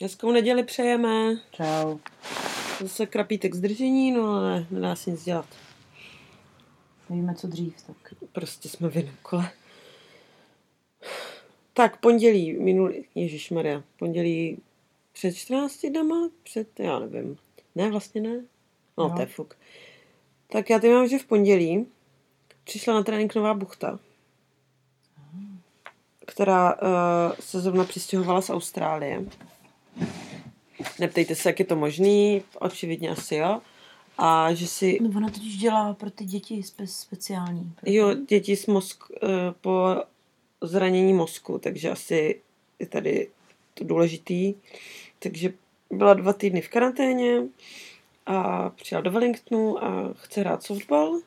Hezkou 0.00 0.32
neděli 0.32 0.62
přejeme. 0.62 1.36
Čau. 1.50 1.98
Zase 2.80 3.06
krapítek 3.06 3.54
zdržení, 3.54 4.12
no 4.12 4.32
ale 4.32 4.66
nedá 4.70 4.96
se 4.96 5.10
nic 5.10 5.24
dělat. 5.24 5.46
Nevíme, 7.10 7.34
co 7.34 7.46
dřív, 7.46 7.82
tak. 7.86 8.14
Prostě 8.32 8.68
jsme 8.68 8.88
v 8.88 9.22
kole. 9.22 9.50
Tak, 11.72 12.00
pondělí, 12.00 12.52
minulý, 12.52 13.04
Ježíš 13.14 13.50
Maria, 13.50 13.82
pondělí 13.98 14.58
před 15.12 15.32
14 15.34 15.86
dnama, 15.86 16.30
před, 16.42 16.80
já 16.80 16.98
nevím. 16.98 17.38
Ne, 17.74 17.90
vlastně 17.90 18.20
ne. 18.20 18.44
No, 18.98 19.08
No. 19.08 19.14
to 19.14 19.20
je 19.20 19.26
fuk. 19.26 19.54
Tak 20.52 20.70
já 20.70 20.78
teď 20.78 20.90
mám, 20.90 21.08
že 21.08 21.18
v 21.18 21.24
pondělí 21.26 21.86
přišla 22.64 22.94
na 22.94 23.02
trénink 23.02 23.34
nová 23.34 23.54
buchta, 23.54 23.98
která 26.26 26.74
uh, 26.74 26.88
se 27.40 27.60
zrovna 27.60 27.84
přistěhovala 27.84 28.40
z 28.40 28.50
Austrálie. 28.50 29.24
Neptejte 30.98 31.34
se, 31.34 31.48
jak 31.48 31.58
je 31.58 31.64
to 31.64 31.76
možný, 31.76 32.42
očividně 32.60 33.10
asi 33.10 33.34
jo. 33.34 33.60
A 34.18 34.54
že 34.54 34.66
si 34.66 34.98
No, 35.02 35.10
ona 35.16 35.30
totiž 35.30 35.56
dělá 35.56 35.94
pro 35.94 36.10
ty 36.10 36.24
děti 36.24 36.60
spe- 36.60 36.86
speciální. 36.86 37.72
Pro 37.80 37.92
Jo, 37.92 38.14
děti 38.14 38.56
s 38.56 38.66
mozk, 38.66 39.04
eh, 39.22 39.26
po 39.60 39.96
zranění 40.62 41.12
mozku, 41.12 41.58
takže 41.58 41.90
asi 41.90 42.40
je 42.78 42.86
tady 42.86 43.28
to 43.74 43.84
důležitý. 43.84 44.54
Takže 45.18 45.52
byla 45.90 46.14
dva 46.14 46.32
týdny 46.32 46.60
v 46.60 46.68
karanténě 46.68 47.42
a 48.26 48.70
přijela 48.70 49.02
do 49.02 49.10
Wellingtonu 49.10 49.84
a 49.84 50.14
chce 50.16 50.40
hrát 50.40 50.62
softball 50.62 51.20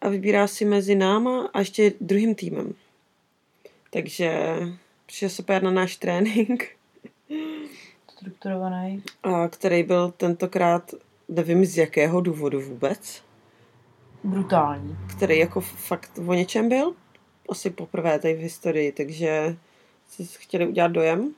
a 0.00 0.08
vybírá 0.08 0.46
si 0.46 0.64
mezi 0.64 0.94
náma 0.94 1.50
a 1.52 1.58
ještě 1.58 1.92
druhým 2.00 2.34
týmem. 2.34 2.74
Takže 3.90 4.58
přišel 5.06 5.28
se 5.28 5.60
na 5.62 5.70
náš 5.70 5.96
trénink, 5.96 6.75
Strukturovaný. 8.16 9.02
a 9.22 9.48
který 9.48 9.82
byl 9.82 10.10
tentokrát, 10.10 10.94
nevím 11.28 11.64
z 11.64 11.76
jakého 11.76 12.20
důvodu 12.20 12.60
vůbec, 12.60 13.22
Brutální. 14.24 14.96
který 15.16 15.38
jako 15.38 15.60
fakt 15.60 16.18
o 16.26 16.34
něčem 16.34 16.68
byl. 16.68 16.94
Asi 17.48 17.70
poprvé 17.70 18.18
tady 18.18 18.34
v 18.34 18.38
historii, 18.38 18.92
takže 18.92 19.56
si 20.08 20.24
chtěli 20.24 20.66
udělat 20.66 20.92
dojem. 20.92 21.34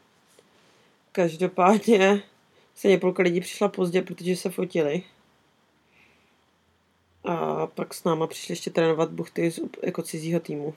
Každopádně 1.13 2.23
se 2.75 2.99
půlka 2.99 3.23
lidí 3.23 3.41
přišla 3.41 3.69
pozdě, 3.69 4.03
protože 4.03 4.37
se 4.37 4.51
fotili. 4.51 5.03
A 7.25 7.67
pak 7.67 7.95
s 7.95 8.05
náma 8.05 8.27
přišli 8.27 8.53
ještě 8.53 8.71
trénovat 8.71 9.11
buchty 9.11 9.51
z, 9.51 9.61
jako 9.83 10.03
cizího 10.03 10.41
týmu. 10.41 10.75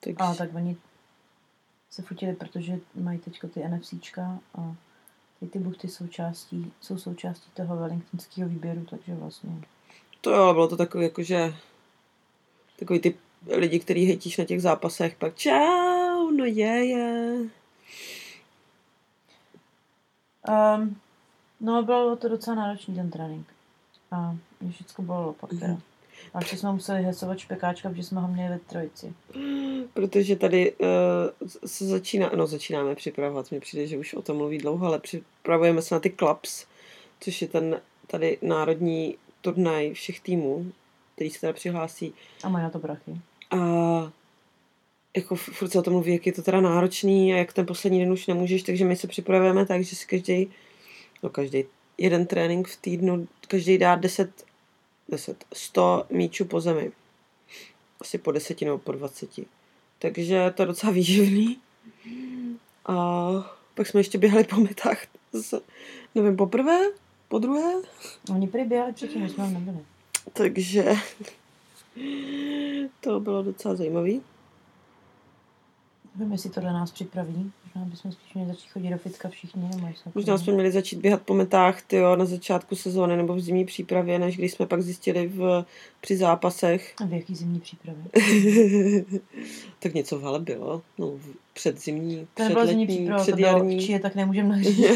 Takže, 0.00 0.16
A 0.18 0.34
tak 0.34 0.54
oni 0.54 0.76
se 1.90 2.02
fotili, 2.02 2.34
protože 2.34 2.80
mají 2.94 3.18
teď 3.18 3.40
ty 3.54 3.68
NFCčka 3.68 4.38
a 4.54 4.74
ty, 5.40 5.46
ty 5.46 5.58
buchty 5.58 5.88
jsou, 5.88 6.06
částí, 6.06 6.72
jsou 6.80 6.98
součástí 6.98 7.50
toho 7.54 7.76
wellingtonského 7.76 8.48
výběru, 8.48 8.86
takže 8.90 9.14
vlastně 9.14 9.50
To 10.20 10.30
jo, 10.30 10.52
bylo 10.52 10.68
to 10.68 10.76
takový 10.76 11.04
jakože 11.04 11.54
takový 12.78 13.00
ty 13.00 13.14
lidi, 13.46 13.80
který 13.80 14.06
hejtíš 14.06 14.36
na 14.36 14.44
těch 14.44 14.62
zápasech, 14.62 15.16
pak 15.16 15.36
čau, 15.36 16.30
no 16.30 16.44
je, 16.44 16.86
je. 16.86 17.36
Um, 20.48 21.00
no, 21.60 21.82
bylo 21.82 22.16
to 22.16 22.28
docela 22.28 22.56
náročný 22.56 22.94
ten 22.94 23.10
trénink. 23.10 23.46
A 24.10 24.36
mě 24.60 24.72
všechno 24.72 25.04
bylo 25.04 25.32
pak 25.32 25.50
teda. 25.50 25.66
Mhm. 25.66 25.80
A 26.34 26.38
ještě 26.38 26.56
jsme 26.56 26.72
museli 26.72 27.02
hesovat 27.02 27.38
špekáčka, 27.38 27.90
protože 27.90 28.02
jsme 28.02 28.20
ho 28.20 28.28
měli 28.28 28.48
ve 28.48 28.58
trojici. 28.58 29.12
Protože 29.94 30.36
tady 30.36 30.72
uh, 30.72 30.86
se 31.66 31.86
začíná, 31.86 32.30
no 32.36 32.46
začínáme 32.46 32.94
připravovat, 32.94 33.50
mně 33.50 33.60
přijde, 33.60 33.86
že 33.86 33.98
už 33.98 34.14
o 34.14 34.22
tom 34.22 34.36
mluví 34.36 34.58
dlouho, 34.58 34.86
ale 34.86 34.98
připravujeme 34.98 35.82
se 35.82 35.94
na 35.94 36.00
ty 36.00 36.10
clubs, 36.10 36.66
což 37.20 37.42
je 37.42 37.48
ten 37.48 37.80
tady 38.06 38.38
národní 38.42 39.16
turnaj 39.40 39.92
všech 39.92 40.20
týmů, 40.20 40.72
který 41.14 41.30
se 41.30 41.40
teda 41.40 41.52
přihlásí. 41.52 42.14
A 42.44 42.48
mají 42.48 42.62
na 42.62 42.70
to 42.70 42.78
brachy. 42.78 43.16
A 43.50 43.56
jako 45.16 45.36
furt 45.36 45.68
se 45.68 45.78
o 45.78 45.82
tom 45.82 45.92
mluví, 45.92 46.12
jak 46.12 46.26
je 46.26 46.32
to 46.32 46.42
teda 46.42 46.60
náročný 46.60 47.34
a 47.34 47.36
jak 47.36 47.52
ten 47.52 47.66
poslední 47.66 48.00
den 48.00 48.12
už 48.12 48.26
nemůžeš, 48.26 48.62
takže 48.62 48.84
my 48.84 48.96
se 48.96 49.06
připravujeme 49.06 49.66
tak, 49.66 49.84
že 49.84 49.96
si 49.96 50.06
každý, 50.06 50.50
no 51.22 51.30
každý 51.30 51.64
jeden 51.98 52.26
trénink 52.26 52.68
v 52.68 52.76
týdnu, 52.76 53.28
každý 53.48 53.78
dá 53.78 53.94
10, 53.94 54.30
10, 55.10 55.44
100 55.52 56.06
míčů 56.10 56.44
po 56.44 56.60
zemi. 56.60 56.92
Asi 58.00 58.18
po 58.18 58.32
deseti 58.32 58.64
nebo 58.64 58.78
po 58.78 58.92
20. 58.92 59.30
Takže 59.98 60.52
to 60.56 60.62
je 60.62 60.66
docela 60.66 60.92
výživný. 60.92 61.58
A 62.86 63.28
pak 63.74 63.86
jsme 63.86 64.00
ještě 64.00 64.18
běhali 64.18 64.44
po 64.44 64.56
metách. 64.56 65.06
Zase, 65.32 65.60
nevím, 66.14 66.36
poprvé? 66.36 66.80
Po 67.28 67.38
druhé? 67.38 67.72
Oni 68.30 68.48
prý 68.48 68.64
běhali 68.64 68.92
předtím, 68.92 69.20
než 69.20 69.32
jsme 69.32 69.50
nebyli. 69.50 69.78
Takže 70.32 70.94
to 73.00 73.20
bylo 73.20 73.42
docela 73.42 73.74
zajímavý. 73.74 74.22
Nevím, 76.16 76.32
jestli 76.32 76.50
to 76.50 76.60
dla 76.60 76.72
nás 76.72 76.90
připraví. 76.90 77.52
Možná 77.64 77.90
bychom 77.90 78.12
spíš 78.12 78.34
měli 78.34 78.48
začít 78.48 78.70
chodit 78.70 78.90
do 78.90 78.98
fitka 78.98 79.28
všichni. 79.28 79.70
Možná 80.14 80.38
jsme 80.38 80.52
měli 80.52 80.72
začít 80.72 80.96
běhat 81.00 81.22
po 81.22 81.34
metách 81.34 81.82
tyjo, 81.82 82.16
na 82.16 82.24
začátku 82.24 82.76
sezóny 82.76 83.16
nebo 83.16 83.34
v 83.34 83.40
zimní 83.40 83.64
přípravě, 83.64 84.18
než 84.18 84.36
když 84.36 84.52
jsme 84.52 84.66
pak 84.66 84.82
zjistili 84.82 85.28
v, 85.28 85.64
při 86.00 86.16
zápasech. 86.16 86.94
A 87.02 87.04
v 87.04 87.12
jaký 87.12 87.34
zimní 87.34 87.60
přípravě? 87.60 88.02
tak 89.78 89.94
něco 89.94 90.18
v 90.18 90.22
hale 90.22 90.40
bylo. 90.40 90.82
No, 90.98 91.06
v- 91.10 91.36
předzimní, 91.54 92.26
To 92.34 92.42
zimní 92.44 92.54
předletní, 92.54 92.86
příprava, 92.86 93.24
to 93.24 93.32
bylo 93.32 93.36
předjarní. 93.36 93.86
či 93.86 93.92
je, 93.92 94.00
tak 94.00 94.14
nemůžeme 94.14 94.48
nahřít. 94.56 94.86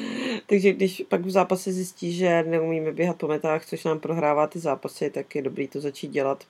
Takže 0.46 0.72
když 0.72 1.02
pak 1.08 1.20
v 1.20 1.30
zápase 1.30 1.72
zjistí, 1.72 2.12
že 2.12 2.42
neumíme 2.48 2.92
běhat 2.92 3.16
po 3.16 3.28
metách, 3.28 3.66
což 3.66 3.84
nám 3.84 3.98
prohrává 4.00 4.46
ty 4.46 4.58
zápasy, 4.58 5.10
tak 5.10 5.34
je 5.34 5.42
dobrý 5.42 5.68
to 5.68 5.80
začít 5.80 6.08
dělat 6.10 6.44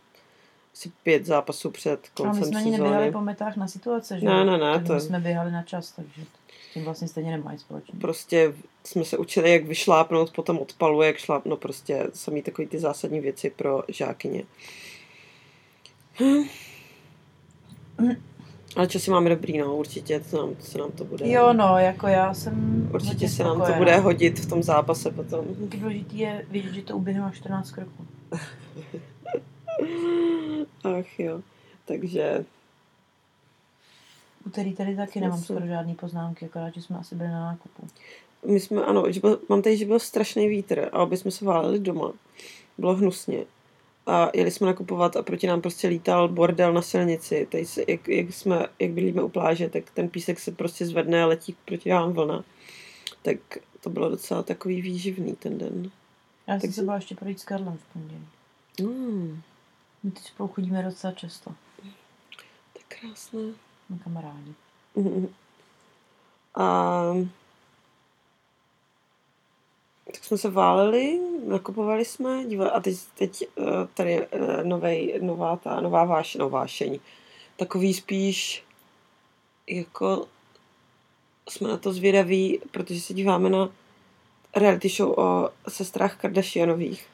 asi 0.77 0.93
pět 1.03 1.27
zápasů 1.27 1.71
před 1.71 1.91
Ale 2.19 2.29
my 2.29 2.35
koncem 2.35 2.45
jsme 2.45 2.59
ani 2.61 2.71
neběhali 2.71 2.97
sezóny. 3.05 3.13
po 3.13 3.21
metách 3.21 3.57
na 3.57 3.69
situace, 3.69 4.21
že? 4.21 4.27
Ne, 4.27 4.45
ne, 4.45 4.59
ne, 4.59 4.73
Tak 4.75 4.87
to- 4.87 4.95
My 4.95 5.01
jsme 5.01 5.21
běhali 5.21 5.53
na 5.53 5.63
čas, 5.63 5.93
takže 5.93 6.23
s 6.71 6.75
tím 6.75 6.85
vlastně 6.85 7.09
stejně 7.09 7.31
nemají 7.31 7.59
společně. 7.59 7.99
Prostě 8.01 8.55
jsme 8.85 9.05
se 9.05 9.19
učili, 9.19 9.51
jak 9.53 9.65
vyšlápnout 9.65 10.31
po 10.33 10.43
tom 10.43 10.59
odpalu, 10.59 11.03
jak 11.03 11.17
šláp, 11.17 11.47
no 11.47 11.57
prostě 11.57 12.07
samý 12.15 12.43
takový 12.43 12.67
ty 12.69 12.79
zásadní 12.79 13.21
věci 13.21 13.51
pro 13.51 13.83
žákyně. 13.89 14.43
Ale 18.77 18.87
časy 18.87 19.11
máme 19.11 19.31
dobrý, 19.31 19.59
no, 19.59 19.77
určitě 19.77 20.21
se 20.25 20.37
nám, 20.37 20.51
se 20.61 20.79
nám 20.79 20.93
to 20.93 21.05
bude. 21.05 21.29
Jo, 21.31 21.53
no, 21.53 21.79
jako 21.79 22.07
já 22.07 22.35
jsem 22.35 22.89
Určitě 22.95 23.29
se 23.29 23.45
nám 23.45 23.63
to 23.67 23.73
bude 23.73 23.97
hodit 23.97 24.39
v 24.39 24.49
tom 24.49 24.63
zápase 24.63 25.11
potom. 25.11 25.45
Důležitý 25.59 26.19
je 26.19 26.47
vidět, 26.51 26.73
že 26.75 26.83
to 26.83 26.97
uběhne 26.97 27.23
na 27.23 27.31
14 27.31 27.71
kroků. 27.71 28.07
Ach 30.99 31.21
jo. 31.21 31.41
Takže 31.85 32.45
Úterý 34.47 34.75
tady 34.75 34.97
taky 34.97 35.21
nemám 35.21 35.39
Jasně. 35.39 35.55
skoro 35.55 35.67
žádný 35.67 35.95
poznámky, 35.95 36.45
akorát, 36.47 36.75
že 36.75 36.83
jsme 36.83 36.99
asi 36.99 37.15
byli 37.15 37.29
na 37.29 37.41
nákupu. 37.41 37.87
my 38.47 38.61
jsme, 38.61 38.85
ano, 38.85 39.05
že 39.13 39.21
byl, 39.21 39.41
mám 39.49 39.63
tady, 39.63 39.77
že 39.77 39.87
byl 39.87 39.99
strašný 39.99 40.49
vítr 40.49 40.89
a 40.93 41.03
obě 41.03 41.19
jsme 41.19 41.31
se 41.31 41.45
váleli 41.45 41.79
doma. 41.79 42.13
Bylo 42.79 42.95
hnusně. 42.95 43.45
A 44.07 44.31
jeli 44.35 44.51
jsme 44.51 44.67
nakupovat 44.67 45.17
a 45.17 45.23
proti 45.23 45.47
nám 45.47 45.61
prostě 45.61 45.89
lítal 45.89 46.29
bordel 46.29 46.73
na 46.73 46.83
silnici. 46.83 47.47
Tady 47.51 47.67
se, 47.67 47.83
jak, 47.89 48.09
jak, 48.09 48.33
jsme, 48.33 48.67
jak 48.79 48.91
bydlíme 48.91 49.23
u 49.23 49.29
pláže, 49.29 49.69
tak 49.69 49.91
ten 49.95 50.09
písek 50.09 50.41
se 50.41 50.53
prostě 50.53 50.87
zvedne 50.87 51.23
a 51.23 51.27
letí 51.27 51.57
proti 51.65 51.91
nám 51.91 52.13
vlna. 52.13 52.45
Tak 53.23 53.37
to 53.81 53.91
bylo 53.91 54.09
docela 54.11 54.43
takový 54.43 54.83
výživný 54.83 55.37
ten 55.37 55.59
den. 55.59 55.91
Já 56.47 56.55
jsem 56.55 56.61
Tak- 56.61 56.75
se 56.75 56.83
byla 56.83 56.95
ještě 56.97 57.15
projít 57.15 57.41
s 57.41 57.45
Karlem 57.45 57.77
v 57.79 57.93
pondělí. 57.93 58.27
Mm, 58.83 59.41
My 60.07 60.13
teď 60.13 60.25
spolu 60.25 60.49
chodíme 60.49 60.83
docela 60.83 61.13
často. 61.13 61.55
tak 62.73 63.01
krásné. 63.01 63.41
My 63.89 63.99
kamarádi. 64.05 64.55
Mhm. 64.95 65.35
A 66.55 67.15
tak 70.05 70.25
jsme 70.25 70.39
se 70.39 70.51
váleli, 70.51 71.21
nakupovali 71.47 72.05
jsme, 72.05 72.45
dívali, 72.45 72.71
a 72.71 72.81
teď, 72.81 72.97
teď 73.19 73.43
eh, 73.43 73.63
tady 73.95 74.27
eh, 74.27 74.65
novej, 74.65 75.19
nová, 75.23 75.57
ta, 75.57 75.81
nová 75.81 76.05
váš, 76.05 76.35
no, 76.35 76.51
vášeň. 76.51 76.99
Takový 77.57 77.95
spíš 77.95 78.65
jako 79.67 80.27
jsme 81.49 81.69
na 81.69 81.77
to 81.77 81.93
zvědaví, 81.93 82.61
protože 82.71 83.01
se 83.01 83.15
díváme 83.15 83.51
na 83.51 83.69
reality 84.57 84.89
show 84.89 85.19
o 85.19 85.51
sestrách 85.69 86.17
Kardashianových. 86.17 87.07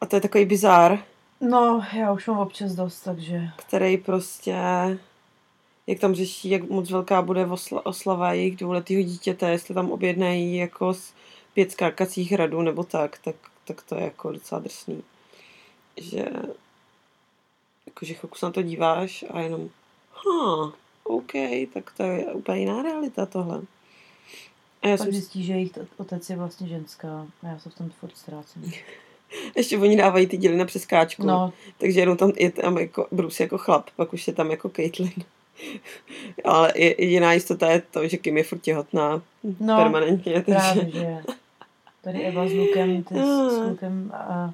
A 0.00 0.06
to 0.06 0.16
je 0.16 0.20
takový 0.20 0.44
bizár, 0.44 1.11
No, 1.42 1.84
já 1.92 2.12
už 2.12 2.26
mám 2.26 2.38
občas 2.38 2.72
dost, 2.72 3.00
takže... 3.00 3.48
který 3.56 3.96
prostě, 3.96 4.56
jak 5.86 5.98
tam 5.98 6.14
řeší, 6.14 6.50
jak 6.50 6.70
moc 6.70 6.90
velká 6.90 7.22
bude 7.22 7.46
osla, 7.46 7.86
oslava 7.86 8.32
jejich 8.32 8.56
dvouletého 8.56 9.02
dítěte, 9.02 9.50
jestli 9.50 9.74
tam 9.74 9.90
objednají 9.90 10.56
jako 10.56 10.94
z 10.94 11.12
pět 11.54 11.72
skákacích 11.72 12.32
hradů 12.32 12.62
nebo 12.62 12.84
tak, 12.84 13.18
tak, 13.18 13.36
tak 13.64 13.82
to 13.82 13.94
je 13.94 14.02
jako 14.02 14.32
docela 14.32 14.60
drsný. 14.60 15.02
Že 15.96 16.26
jakože 17.86 18.14
chvilku 18.14 18.38
se 18.38 18.46
na 18.46 18.52
to 18.52 18.62
díváš 18.62 19.24
a 19.30 19.40
jenom 19.40 19.68
ha, 20.12 20.72
OK, 21.04 21.32
tak 21.74 21.92
to 21.96 22.02
je 22.02 22.24
úplně 22.24 22.58
jiná 22.58 22.82
realita 22.82 23.26
tohle. 23.26 23.62
A 24.82 24.88
já 24.88 24.96
Pak 24.96 25.04
jsem, 25.04 25.12
zjistí, 25.12 25.44
že 25.44 25.52
jejich 25.52 25.72
otec 25.96 26.30
je 26.30 26.36
vlastně 26.36 26.68
ženská 26.68 27.26
a 27.42 27.46
já 27.46 27.58
se 27.58 27.70
v 27.70 27.74
tom 27.74 27.90
furt 27.90 28.16
ztrácím. 28.16 28.72
ještě 29.56 29.78
oni 29.78 29.96
dávají 29.96 30.26
ty 30.26 30.36
díly 30.36 30.56
na 30.56 30.64
přeskáčku. 30.64 31.26
No, 31.26 31.52
Takže 31.78 32.00
jenom 32.00 32.16
tam 32.16 32.32
je 32.36 32.50
tam 32.50 32.78
jako 32.78 33.06
Bruce 33.12 33.42
jako 33.42 33.58
chlap, 33.58 33.90
pak 33.96 34.12
už 34.12 34.26
je 34.26 34.32
tam 34.32 34.50
jako 34.50 34.68
Caitlyn. 34.68 35.10
Ale 36.44 36.72
je- 36.76 37.02
jediná 37.04 37.32
jistota 37.32 37.70
je 37.70 37.82
to, 37.90 38.08
že 38.08 38.16
Kim 38.16 38.36
je 38.36 38.44
furt 38.44 38.58
těhotná 38.58 39.22
no 39.60 39.76
permanentně. 39.76 40.32
Takže... 40.32 40.52
právě, 40.54 40.90
že 40.92 41.18
tady 42.02 42.22
Eva 42.24 42.48
s 42.48 42.52
Lukem, 42.52 43.02
ty 43.02 43.14
s, 43.14 43.18
s 43.18 43.58
Ah. 43.58 43.68
Lukem 43.68 44.12
a 44.14 44.52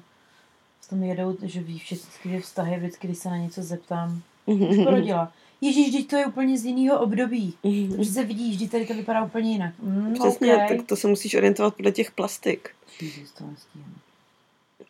v 0.81 0.89
tom 0.89 1.03
jedou, 1.03 1.37
že 1.43 1.59
ví 1.61 1.79
všechny 1.79 2.31
ty 2.31 2.41
vztahy, 2.41 2.77
vždycky, 2.77 3.07
když 3.07 3.19
se 3.19 3.29
na 3.29 3.37
něco 3.37 3.63
zeptám. 3.63 4.21
Už 4.45 4.77
porodila. 4.83 5.31
Ježíš, 5.61 5.95
teď 5.95 6.07
to 6.07 6.15
je 6.15 6.25
úplně 6.25 6.57
z 6.57 6.65
jiného 6.65 6.99
období. 6.99 7.53
To 7.95 8.01
přece 8.01 8.23
vidíš, 8.23 8.59
že 8.59 8.69
tady 8.69 8.85
to 8.85 8.93
vypadá 8.93 9.23
úplně 9.23 9.51
jinak. 9.51 9.73
Mm, 9.79 10.13
Přesně, 10.13 10.55
okay. 10.55 10.77
tak 10.77 10.85
to 10.87 10.95
se 10.95 11.07
musíš 11.07 11.35
orientovat 11.35 11.75
podle 11.75 11.91
těch 11.91 12.11
plastik. 12.11 12.69
Ježíš, 13.01 13.29
to 13.37 13.43
nestíhám. 13.45 13.93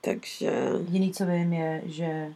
Takže 0.02 0.52
Jediný, 0.86 1.14
co 1.14 1.26
vím, 1.26 1.54
je, 1.54 1.82
že 1.86 2.34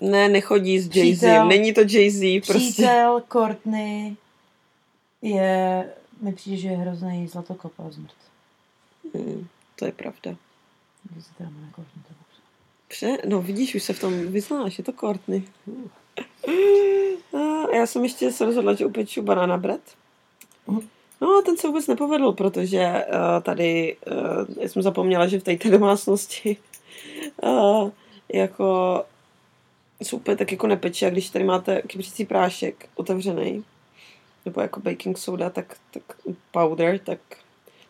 ne, 0.00 0.28
nechodí 0.28 0.78
s 0.80 0.88
Jay-Z. 0.88 1.48
Není 1.48 1.74
to 1.74 1.80
Jay-Z, 1.80 2.40
prostě. 2.46 2.70
přítel 2.70 3.22
Courtney 3.32 4.16
je, 5.22 5.84
mi 6.20 6.32
přijde, 6.32 6.56
že 6.56 6.68
je 6.68 6.76
hrozný 6.76 7.28
zlatokop 7.28 7.72
a 7.78 7.90
zmrt. 7.90 8.14
Hmm, 9.14 9.48
to 9.76 9.84
je 9.86 9.92
pravda. 9.92 10.36
Když 11.10 11.24
se 11.24 11.34
teda 11.38 11.50
jmenuje 11.50 11.72
Courtney, 11.74 12.02
to 12.08 12.14
dobře. 12.14 12.42
Pře, 12.88 13.28
no 13.28 13.42
vidíš, 13.42 13.74
už 13.74 13.82
se 13.82 13.92
v 13.92 14.00
tom 14.00 14.26
vyznáš, 14.32 14.78
je 14.78 14.84
to 14.84 14.92
Courtney. 14.92 15.42
A 17.36 17.76
já 17.76 17.86
jsem 17.86 18.04
ještě 18.04 18.32
se 18.32 18.44
rozhodla, 18.44 18.74
že 18.74 18.86
upeču 18.86 19.22
banana 19.22 19.56
bread. 19.56 19.80
No, 21.20 21.42
ten 21.42 21.56
se 21.56 21.66
vůbec 21.68 21.86
nepovedl, 21.86 22.32
protože 22.32 23.04
uh, 23.08 23.42
tady, 23.42 23.96
uh, 24.06 24.62
já 24.62 24.68
jsem 24.68 24.82
zapomněla, 24.82 25.26
že 25.26 25.40
v 25.40 25.42
té 25.42 25.70
domácnosti 25.70 26.56
uh, 27.42 27.90
jako 28.34 29.04
se 30.02 30.16
úplně 30.16 30.36
tak 30.36 30.52
jako 30.52 30.66
nepeče, 30.66 31.06
a 31.06 31.10
když 31.10 31.30
tady 31.30 31.44
máte 31.44 31.82
kypřící 31.82 32.24
prášek 32.24 32.88
otevřený, 32.94 33.64
nebo 34.44 34.60
jako 34.60 34.80
baking 34.80 35.18
soda, 35.18 35.50
tak, 35.50 35.76
tak 35.90 36.02
powder, 36.50 36.98
tak 36.98 37.18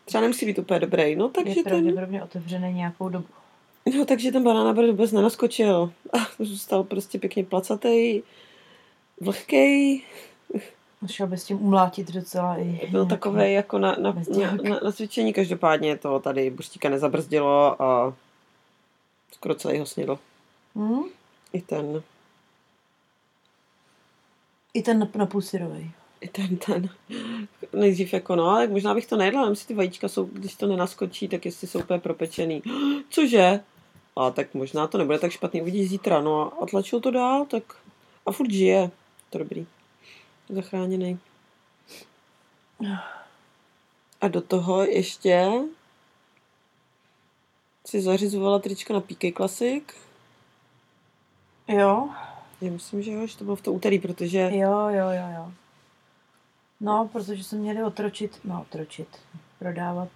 třeba 0.05 0.21
nemusí 0.21 0.45
být 0.45 0.59
úplně 0.59 0.79
dobrý. 0.79 1.15
No, 1.15 1.29
takže 1.29 1.51
je 1.51 1.63
ten, 1.63 1.63
pravděpodobně 1.63 2.23
otevřený 2.23 2.73
nějakou 2.73 3.09
dobu. 3.09 3.27
No, 3.97 4.05
takže 4.05 4.31
ten 4.31 4.43
banana 4.43 4.73
bread 4.73 4.89
vůbec 4.89 5.11
nenaskočil. 5.11 5.91
A 6.13 6.17
zůstal 6.39 6.83
prostě 6.83 7.19
pěkně 7.19 7.43
placatý, 7.43 8.21
vlhkej. 9.21 10.01
Šel 11.05 11.27
by 11.27 11.37
s 11.37 11.43
tím 11.43 11.61
umlátit 11.61 12.11
docela 12.11 12.57
i 12.57 12.87
Byl 12.91 13.05
takový 13.05 13.53
jako 13.53 13.77
na, 13.77 13.95
na, 13.99 14.11
na, 14.11 14.51
na, 14.69 14.79
na, 14.83 14.91
cvičení. 14.91 15.33
Každopádně 15.33 15.97
to 15.97 16.19
tady 16.19 16.49
buštíka 16.49 16.89
nezabrzdilo 16.89 17.81
a 17.81 18.13
skoro 19.31 19.55
celý 19.55 19.79
ho 19.79 19.85
snědl. 19.85 20.19
Hm? 20.75 21.03
I 21.53 21.61
ten, 21.61 22.03
I 24.73 24.81
ten 24.81 25.03
nap- 25.03 25.17
napůl 25.17 25.41
syrovej. 25.41 25.91
i 26.21 26.27
ten, 26.27 26.57
ten. 26.57 26.89
Nejdřív 27.73 28.13
jako 28.13 28.35
no, 28.35 28.49
ale 28.49 28.67
možná 28.67 28.93
bych 28.93 29.05
to 29.07 29.17
nejedla, 29.17 29.41
nevím, 29.41 29.51
jestli 29.51 29.67
ty 29.67 29.73
vajíčka 29.73 30.07
jsou, 30.07 30.25
když 30.25 30.55
to 30.55 30.67
nenaskočí, 30.67 31.27
tak 31.27 31.45
jestli 31.45 31.67
jsou 31.67 31.79
úplně 31.79 31.99
propečený. 31.99 32.61
Cože? 33.09 33.59
A 34.15 34.31
tak 34.31 34.53
možná 34.53 34.87
to 34.87 34.97
nebude 34.97 35.19
tak 35.19 35.31
špatný, 35.31 35.61
uvidíš 35.61 35.89
zítra. 35.89 36.21
No 36.21 36.63
a 36.63 36.65
tlačil 36.65 36.99
to 36.99 37.11
dál, 37.11 37.45
tak 37.45 37.63
a 38.25 38.31
furt 38.31 38.51
žije. 38.51 38.91
To 39.29 39.37
dobrý. 39.37 39.65
Zachráněný. 40.49 41.19
A 44.21 44.27
do 44.27 44.41
toho 44.41 44.85
ještě 44.85 45.51
si 47.85 48.01
zařizovala 48.01 48.59
trička 48.59 48.93
na 48.93 49.01
PK 49.01 49.35
Classic. 49.37 49.83
Jo, 51.67 52.09
Já 52.61 52.71
myslím, 52.71 53.01
že 53.01 53.11
jo, 53.11 53.27
že 53.27 53.37
to 53.37 53.43
bylo 53.43 53.55
v 53.55 53.61
to 53.61 53.73
úterý, 53.73 53.99
protože 53.99 54.39
jo, 54.39 54.87
jo, 54.89 55.09
jo, 55.09 55.27
jo. 55.35 55.51
No, 56.79 57.09
protože 57.11 57.43
jsme 57.43 57.57
měli 57.57 57.83
otročit, 57.83 58.39
no 58.43 58.61
otročit, 58.61 59.07
prodávat, 59.59 60.09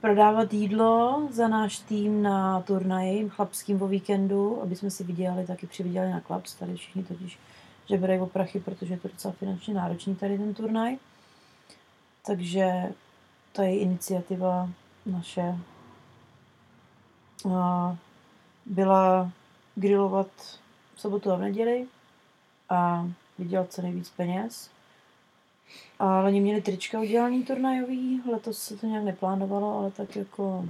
prodávat 0.00 0.52
jídlo 0.52 1.28
za 1.32 1.48
náš 1.48 1.78
tým 1.78 2.22
na 2.22 2.60
turnaji 2.60 3.28
chlapským 3.28 3.82
o 3.82 3.88
víkendu, 3.88 4.62
aby 4.62 4.76
jsme 4.76 4.90
si 4.90 5.04
vydělali, 5.04 5.46
taky 5.46 5.66
přivydělali 5.66 6.12
na 6.12 6.20
klaps, 6.20 6.54
tady 6.54 6.74
všichni 6.74 7.04
totiž 7.04 7.38
žeberají 7.88 8.20
o 8.20 8.26
prachy, 8.26 8.60
protože 8.60 8.94
je 8.94 8.98
to 8.98 9.08
docela 9.08 9.34
finančně 9.34 9.74
náročný 9.74 10.16
tady 10.16 10.38
ten 10.38 10.54
turnaj. 10.54 10.96
Takže 12.26 12.92
to 13.52 13.62
je 13.62 13.78
iniciativa 13.78 14.70
naše. 15.06 15.58
Byla 18.66 19.30
grillovat 19.74 20.28
v 20.94 21.00
sobotu 21.00 21.30
a 21.30 21.36
v 21.36 21.40
neděli 21.40 21.86
a 22.68 23.08
vydělat 23.38 23.72
co 23.72 23.82
nejvíc 23.82 24.10
peněz. 24.10 24.70
A 25.98 26.22
oni 26.22 26.40
měli 26.40 26.62
trička 26.62 27.00
udělaný 27.00 27.44
turnajový, 27.44 28.22
letos 28.30 28.58
se 28.58 28.76
to 28.76 28.86
nějak 28.86 29.04
neplánovalo, 29.04 29.78
ale 29.78 29.90
tak 29.90 30.16
jako 30.16 30.64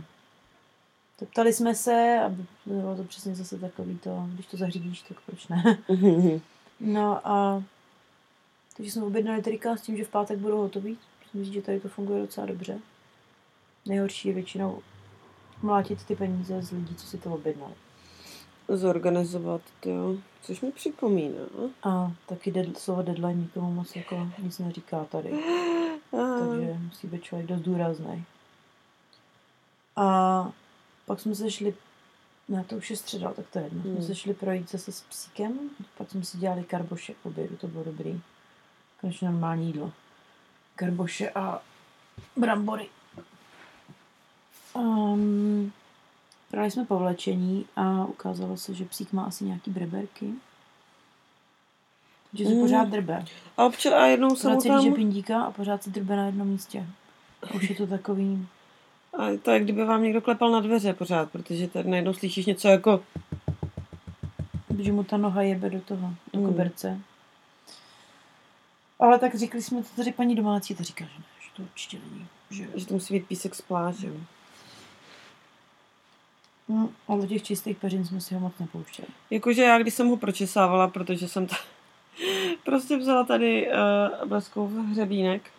Ptali 1.25 1.53
jsme 1.53 1.75
se 1.75 2.21
a 2.25 2.35
bylo 2.67 2.97
to 2.97 3.05
přesně 3.05 3.35
zase 3.35 3.59
takový 3.59 3.99
to, 3.99 4.29
když 4.35 4.47
to 4.47 4.57
zařídíš, 4.57 5.03
tak 5.03 5.21
proč 5.21 5.49
ne. 5.49 5.79
No 6.81 7.29
a 7.29 7.63
takže 8.77 8.93
jsme 8.93 9.03
objednali 9.03 9.43
trika 9.43 9.77
s 9.77 9.83
tím, 9.83 9.97
že 9.97 10.05
v 10.05 10.09
pátek 10.09 10.39
budou 10.39 10.59
hotový. 10.59 10.99
Myslím 11.21 11.45
si, 11.45 11.53
že 11.53 11.63
tady 11.63 11.81
to 11.81 11.89
funguje 11.89 12.21
docela 12.21 12.47
dobře. 12.47 12.79
Nejhorší 13.87 14.29
je 14.29 14.35
většinou 14.35 14.83
mlátit 15.63 16.05
ty 16.05 16.17
peníze 16.17 16.63
z 16.63 16.71
lidí, 16.71 16.95
co 16.95 17.07
si 17.07 17.19
to 17.19 17.31
objednali. 17.35 17.75
zorganizovat, 18.69 19.61
jo. 19.85 20.17
Což 20.43 20.61
mi 20.61 20.73
připomíná. 20.73 21.41
A 21.83 22.13
taky 22.27 22.53
dead, 22.53 22.79
slovo 22.79 23.03
deadline 23.03 23.35
nikomu 23.35 23.73
moc 23.73 23.97
jako 23.97 24.29
nic 24.43 24.59
neříká 24.59 25.05
tady. 25.05 25.31
Takže 26.11 26.79
musí 26.85 27.07
být 27.07 27.25
člověk 27.25 27.49
dost 27.49 27.61
důrazný. 27.61 28.25
A 29.97 30.53
pak 31.07 31.21
jsme 31.21 31.35
se 31.35 31.51
šli, 31.51 31.75
ne, 32.49 32.65
to 32.65 32.77
už 32.77 32.91
je 32.91 32.97
středa, 32.97 33.33
tak 33.33 33.47
to 33.53 33.59
je 33.59 33.65
jedno. 33.65 33.83
Hmm. 33.83 33.95
Jsme 33.97 34.05
se 34.07 34.15
šli 34.15 34.35
projít 34.35 34.71
zase 34.71 34.93
s 34.93 35.01
psíkem, 35.03 35.59
pak 35.99 36.11
jsme 36.11 36.25
si 36.25 36.39
dělali 36.39 36.65
karboše 36.65 37.15
k 37.15 37.27
obědu, 37.27 37.57
to 37.57 37.67
bylo 37.69 37.85
dobrý. 37.85 38.21
Konečně 39.01 39.29
normální 39.31 39.67
jídlo. 39.67 39.93
Karboše 40.77 41.31
a 41.31 41.63
brambory. 42.37 42.89
Um, 44.75 45.73
Prali 46.51 46.71
jsme 46.71 46.85
povlečení 46.85 47.67
a 47.77 48.05
ukázalo 48.05 48.57
se, 48.57 48.75
že 48.75 48.85
psík 48.85 49.13
má 49.13 49.25
asi 49.25 49.45
nějaký 49.45 49.71
breberky. 49.71 50.31
Že 52.33 52.45
se 52.45 52.55
Mm. 52.55 52.61
pořád 52.61 52.89
drbe. 52.89 53.25
a 53.57 53.65
občas 53.65 53.93
a 53.93 54.07
jednou 54.07 54.29
Pořád 54.29 54.55
mu 54.55 54.61
tam... 54.63 54.95
pindíka 54.95 55.43
a 55.43 55.51
pořád 55.51 55.83
se 55.83 55.91
drbe 55.91 56.17
na 56.17 56.27
jednom 56.27 56.49
místě. 56.49 56.87
A 57.43 57.55
už 57.55 57.71
je 57.71 57.77
to 57.77 57.87
takový... 57.87 58.49
A 59.19 59.39
to 59.43 59.51
je, 59.51 59.61
kdyby 59.61 59.85
vám 59.85 60.03
někdo 60.03 60.21
klepal 60.21 60.51
na 60.51 60.61
dveře 60.61 60.93
pořád, 60.95 61.31
protože 61.31 61.69
tak 61.69 61.87
najednou 61.87 62.15
slyšíš 62.15 62.47
něco 62.47 62.69
jako... 62.69 63.03
že 64.79 64.93
mu 64.93 65.05
ta 65.05 65.17
noha 65.17 65.43
jebe 65.43 65.71
do 65.71 65.81
toho, 65.81 66.15
do 66.33 66.41
Mm. 66.41 66.47
koberce. 66.47 67.01
Ale 68.99 69.19
tak 69.19 69.35
říkali 69.35 69.63
jsme 69.63 69.83
to 69.83 69.89
tady 69.97 70.13
paní 70.13 70.35
domácí, 70.35 70.75
to 70.75 70.83
říká, 70.83 71.05
že 71.05 71.19
ne, 71.19 71.25
že 71.41 71.49
to 71.57 71.63
určitě 71.63 71.99
není. 72.11 72.27
Že... 72.51 72.67
Že 72.75 72.87
to 72.87 72.95
musí 72.95 73.15
být 73.15 73.27
písek 73.27 73.55
z 73.55 73.61
pláže. 73.61 74.13
Mm, 76.69 76.89
ale 77.09 77.21
do 77.21 77.27
těch 77.27 77.43
čistých 77.43 77.77
peřin 77.77 78.05
jsme 78.05 78.21
si 78.21 78.35
ho 78.35 78.41
moc 78.41 78.53
nepouštěli. 78.61 79.09
Jakože 79.31 79.63
já, 79.63 79.79
když 79.79 79.95
jsem 79.95 80.09
ho 80.09 80.17
pročesávala, 80.17 80.89
protože 80.89 81.29
jsem 81.29 81.47
ta... 81.47 81.57
prostě 82.65 82.97
vzala 82.97 83.25
tady 83.25 83.69
uh, 83.69 84.29
bleskov 84.29 84.71
hřebínek, 84.73 85.51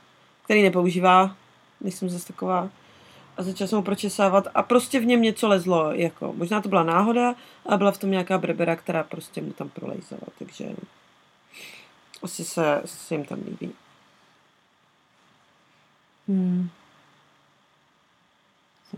který 0.43 0.63
nepoužívá, 0.63 1.35
nejsem 1.81 2.09
zase 2.09 2.27
taková, 2.27 2.69
a 3.37 3.43
začala 3.43 3.67
jsem 3.67 3.77
ho 3.77 3.83
pročesávat 3.83 4.47
a 4.55 4.63
prostě 4.63 4.99
v 4.99 5.05
něm 5.05 5.21
něco 5.21 5.47
lezlo, 5.47 5.91
jako, 5.91 6.33
možná 6.33 6.61
to 6.61 6.69
byla 6.69 6.83
náhoda, 6.83 7.35
a 7.65 7.77
byla 7.77 7.91
v 7.91 7.97
tom 7.97 8.11
nějaká 8.11 8.37
brebera, 8.37 8.75
která 8.75 9.03
prostě 9.03 9.41
mu 9.41 9.51
tam 9.51 9.69
prolejzala, 9.69 10.21
takže 10.39 10.65
asi 12.23 12.45
se, 12.45 12.81
se 12.85 13.15
jim 13.15 13.25
tam 13.25 13.39
líbí. 13.45 13.73
Hmm. 16.27 16.69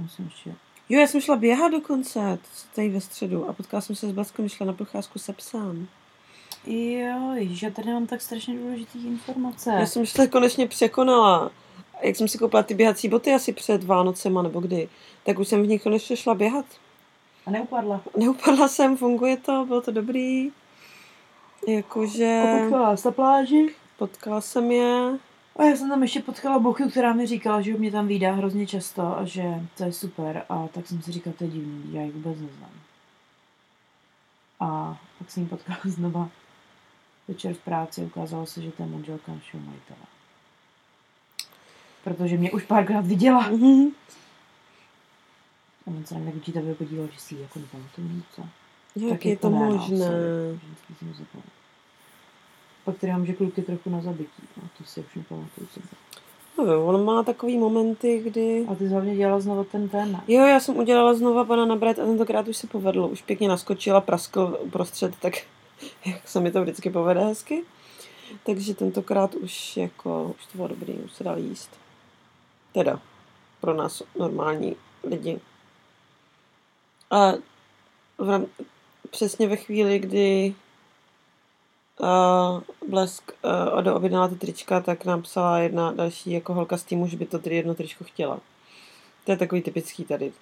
Si 0.08 0.22
ještě... 0.22 0.56
Jo, 0.90 1.00
já 1.00 1.08
jsem 1.08 1.22
šla 1.22 1.36
běhat 1.36 1.72
dokonce, 1.72 2.40
tady 2.76 2.90
ve 2.90 3.02
středu 3.02 3.50
a 3.50 3.54
potkala 3.54 3.82
jsem 3.82 3.96
se 3.96 4.10
s 4.10 4.12
Bleskem, 4.12 4.50
šla 4.50 4.66
na 4.66 4.74
procházku 4.74 5.20
se 5.20 5.34
psem. 5.34 5.88
Jo, 6.66 7.36
já 7.36 7.70
tady 7.70 7.94
mám 7.94 8.08
tak 8.08 8.22
strašně 8.22 8.58
důležitý 8.58 9.08
informace. 9.08 9.70
Já 9.70 9.86
jsem 9.86 10.06
to 10.06 10.28
konečně 10.28 10.68
překonala. 10.68 11.52
Jak 12.02 12.16
jsem 12.16 12.28
si 12.28 12.38
koupila 12.38 12.64
ty 12.64 12.74
běhací 12.74 13.10
boty 13.10 13.34
asi 13.34 13.54
před 13.54 13.84
Vánocema 13.84 14.42
nebo 14.42 14.60
kdy, 14.60 14.90
tak 15.26 15.40
už 15.40 15.48
jsem 15.48 15.64
v 15.64 15.68
nich 15.68 15.84
konečně 15.84 16.18
šla 16.18 16.34
běhat. 16.34 16.66
A 17.46 17.52
neupadla. 17.52 18.02
Neupadla 18.18 18.68
jsem, 18.68 18.98
funguje 18.98 19.38
to, 19.38 19.66
bylo 19.66 19.82
to 19.82 19.92
dobrý. 19.92 20.52
Jakože 21.68 22.42
A 22.44 22.60
potkala 22.60 22.96
na 23.06 23.12
pláži. 23.12 23.76
potkala 23.98 24.42
jsem 24.42 24.72
je. 24.72 25.18
A 25.56 25.64
já 25.64 25.76
jsem 25.76 25.90
tam 25.90 26.02
ještě 26.02 26.22
potkala 26.22 26.60
Bochu, 26.60 26.90
která 26.90 27.14
mi 27.14 27.28
říkala, 27.28 27.62
že 27.62 27.74
mě 27.74 27.92
tam 27.92 28.08
vídá 28.08 28.32
hrozně 28.32 28.68
často 28.68 29.18
a 29.18 29.26
že 29.26 29.44
to 29.78 29.84
je 29.84 29.94
super. 29.94 30.46
A 30.50 30.68
tak 30.68 30.88
jsem 30.88 31.02
si 31.02 31.12
říkala, 31.12 31.36
to 31.38 31.44
je 31.44 31.50
divný, 31.50 31.94
já 31.94 32.02
ji 32.02 32.12
vůbec 32.12 32.40
neznám. 32.40 32.72
A 34.60 34.98
pak 35.18 35.32
jsem 35.32 35.44
ji 35.44 35.50
potkala 35.50 35.80
znova 35.86 36.30
večer 37.28 37.54
v 37.54 37.58
práci. 37.58 38.02
Ukázalo 38.02 38.46
se, 38.46 38.62
že 38.62 38.72
to 38.72 38.84
je 38.84 38.90
manželka 38.90 39.32
našeho 39.32 39.64
majitele. 39.64 40.19
Protože 42.04 42.38
mě 42.38 42.52
už 42.52 42.64
párkrát 42.64 43.06
viděla. 43.06 43.50
Mhm. 43.50 43.92
A 45.88 45.92
on 45.92 46.06
se 46.06 46.14
na 46.14 46.20
mě 46.20 46.32
počítavě 46.32 46.76
podíval, 46.76 47.08
že 47.12 47.20
si 47.20 47.36
ji 47.36 47.42
jako 47.42 47.60
nepamatuju 47.60 48.24
co. 48.36 48.42
Jak 48.96 49.26
je 49.26 49.32
jako 49.32 49.42
to 49.42 49.50
no, 49.50 49.66
možné? 49.66 50.10
Pak 52.86 52.98
tady 52.98 53.14
mám, 53.14 53.26
že 53.26 53.34
kluk 53.34 53.58
je 53.58 53.64
trochu 53.64 53.90
na 53.90 54.02
zabití. 54.02 54.44
No, 54.58 54.70
to 54.78 54.84
si 54.84 55.00
už 55.00 55.16
nepamatuju. 55.16 55.68
co 55.74 55.80
bylo. 55.80 56.00
Nevím, 56.68 56.84
on 56.84 57.06
má 57.06 57.24
takový 57.24 57.58
momenty, 57.58 58.22
kdy... 58.24 58.66
A 58.68 58.76
ty 58.76 58.88
jsi 58.88 58.94
hlavně 58.94 59.16
dělala 59.16 59.40
znovu 59.40 59.64
ten 59.64 59.90
ten. 59.90 60.22
Jo, 60.28 60.46
já 60.46 60.60
jsem 60.60 60.78
udělala 60.78 61.14
znova 61.14 61.46
pana 61.46 61.66
nabrat 61.66 62.00
a 62.00 62.06
tentokrát 62.06 62.48
už 62.48 62.58
se 62.58 62.68
povedlo. 62.68 63.08
Už 63.08 63.22
pěkně 63.22 63.50
naskočila, 63.50 64.02
praskl 64.02 64.58
uprostřed, 64.62 65.16
tak 65.16 65.34
jak 66.06 66.28
se 66.28 66.40
mi 66.40 66.52
to 66.52 66.62
vždycky 66.62 66.90
povede 66.90 67.22
hezky. 67.22 67.64
Takže 68.46 68.76
tentokrát 68.76 69.36
už 69.36 69.78
jako, 69.78 70.36
už 70.40 70.46
to 70.46 70.58
bylo 70.58 70.68
dobrý, 70.68 70.94
už 70.94 71.12
se 71.12 71.24
dal 71.24 71.38
jíst. 71.40 71.70
Teda, 72.74 73.00
pro 73.62 73.74
nás 73.74 74.04
normální 74.20 74.76
lidi. 75.04 75.40
A 77.12 77.32
v, 78.18 78.30
ram- 78.30 78.48
přesně 79.10 79.48
ve 79.48 79.56
chvíli, 79.56 80.00
kdy 80.00 80.56
uh, 82.00 82.90
Blesk 82.90 83.32
uh, 83.44 83.78
Odo 83.78 83.96
objednala 83.96 84.28
ty 84.28 84.36
trička, 84.36 84.82
tak 84.82 85.06
nám 85.06 85.22
psala 85.22 85.60
jedna 85.60 85.92
další 85.92 86.32
jako 86.32 86.54
holka 86.54 86.78
z 86.78 86.84
týmu, 86.84 87.08
že 87.08 87.18
by 87.18 87.26
to 87.26 87.40
tedy 87.40 87.56
jedno 87.56 87.76
tričko 87.76 88.04
chtěla. 88.04 88.40
To 89.26 89.32
je 89.32 89.38
takový 89.38 89.62
typický 89.62 90.04
tady. 90.04 90.34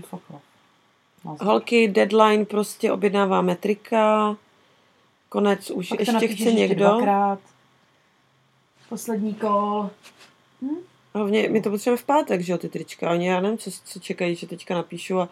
Fuck 0.00 0.30
off. 0.30 0.42
No, 1.24 1.36
Holky, 1.40 1.88
deadline, 1.88 2.44
prostě 2.44 2.92
objednáváme 2.92 3.56
trika, 3.56 4.36
konec, 5.28 5.70
už 5.70 5.88
Pak 5.88 6.00
ještě 6.00 6.28
chce 6.28 6.52
někdo. 6.52 6.84
Dvakrát. 6.84 7.38
Poslední 8.88 9.34
kol. 9.34 9.90
Hm? 10.66 10.76
Hlavně 11.14 11.48
my 11.48 11.62
to 11.62 11.70
potřebujeme 11.70 12.02
v 12.02 12.04
pátek, 12.04 12.40
že 12.40 12.52
jo, 12.52 12.58
ty 12.58 12.68
trička. 12.68 13.10
Oni, 13.10 13.28
já 13.28 13.40
nevím, 13.40 13.58
co, 13.58 13.70
co 13.84 14.00
čekají, 14.00 14.36
že 14.36 14.46
teďka 14.46 14.74
napíšu 14.74 15.20
a 15.20 15.28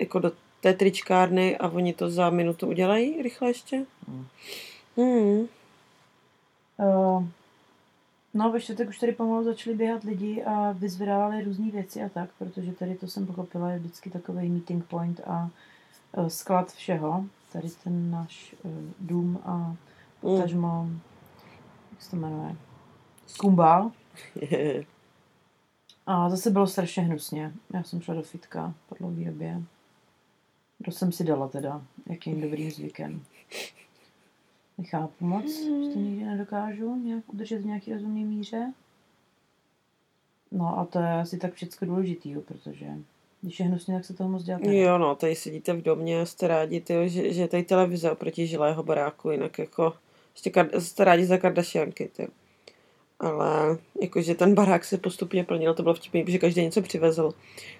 jako 0.00 0.18
do 0.18 0.32
té 0.60 0.74
tričkárny 0.74 1.58
a 1.58 1.68
oni 1.68 1.92
to 1.92 2.10
za 2.10 2.30
minutu 2.30 2.66
udělají 2.66 3.22
rychle 3.22 3.50
ještě. 3.50 3.86
Hmm. 4.08 4.26
Hmm. 4.96 5.48
Uh, 6.76 7.24
no, 8.34 8.52
ve 8.52 8.60
čtvrtek 8.60 8.88
už 8.88 8.98
tady 8.98 9.12
pomalu 9.12 9.44
začali 9.44 9.76
běhat 9.76 10.04
lidi 10.04 10.44
a 10.44 10.72
vyzvedávali 10.72 11.44
různé 11.44 11.70
věci 11.70 12.02
a 12.02 12.08
tak, 12.08 12.30
protože 12.38 12.72
tady 12.72 12.94
to 12.94 13.08
jsem 13.08 13.26
pochopila, 13.26 13.70
je 13.70 13.78
vždycky 13.78 14.10
takový 14.10 14.48
meeting 14.48 14.84
point 14.84 15.20
a 15.26 15.50
uh, 16.16 16.26
sklad 16.26 16.72
všeho. 16.72 17.24
Tady 17.52 17.68
ten 17.84 18.10
náš 18.10 18.54
uh, 18.62 18.72
dům 19.00 19.38
a 19.44 19.76
potažmo, 20.20 20.88
jak 21.90 22.02
se 22.02 22.10
to 22.10 22.16
jmenuje, 22.16 22.56
kumbál. 23.38 23.90
A 26.06 26.30
zase 26.30 26.50
bylo 26.50 26.66
strašně 26.66 27.02
hnusně. 27.02 27.52
Já 27.74 27.82
jsem 27.82 28.00
šla 28.00 28.14
do 28.14 28.22
fitka 28.22 28.74
po 28.88 28.94
dlouhé 28.94 29.24
době. 29.24 29.62
To 30.84 30.90
jsem 30.90 31.12
si 31.12 31.24
dala 31.24 31.48
teda, 31.48 31.82
jakým 32.06 32.40
dobrým 32.40 32.70
zvykem. 32.70 33.24
Nechápu 34.78 35.24
moc, 35.24 35.44
že 35.44 35.70
to 35.70 35.98
nikdy 35.98 36.24
nedokážu 36.24 36.96
nějak 36.96 37.32
udržet 37.32 37.58
v 37.58 37.66
nějaký 37.66 37.92
rozumný 37.92 38.24
míře. 38.24 38.72
No 40.52 40.78
a 40.78 40.84
to 40.84 40.98
je 40.98 41.12
asi 41.12 41.38
tak 41.38 41.54
všechno 41.54 41.88
důležitý, 41.88 42.34
protože 42.34 42.86
když 43.40 43.60
je 43.60 43.66
hnusně, 43.66 43.94
tak 43.94 44.04
se 44.04 44.14
toho 44.14 44.30
moc 44.30 44.42
dělat. 44.42 44.64
Jo, 44.64 44.98
no, 44.98 45.14
tady 45.14 45.34
sedíte 45.34 45.72
v 45.72 45.82
domě 45.82 46.20
a 46.20 46.26
jste 46.26 46.48
rádi, 46.48 46.80
tyjo, 46.80 47.08
že, 47.08 47.32
že 47.32 47.40
je 47.42 47.48
tady 47.48 47.62
televize 47.62 48.10
oproti 48.10 48.46
žilého 48.46 48.82
baráku, 48.82 49.30
jinak 49.30 49.58
jako 49.58 49.94
kar- 50.36 50.78
jste 50.78 51.04
rádi 51.04 51.26
za 51.26 51.38
Kardashianky, 51.38 52.10
ty. 52.16 52.28
Ale 53.20 53.78
jakože 54.02 54.34
ten 54.34 54.54
barák 54.54 54.84
se 54.84 54.98
postupně 54.98 55.44
plnil, 55.44 55.74
to 55.74 55.82
bylo 55.82 55.94
vtipný, 55.94 56.24
protože 56.24 56.38
každý 56.38 56.62
něco 56.62 56.82
přivezl. 56.82 57.32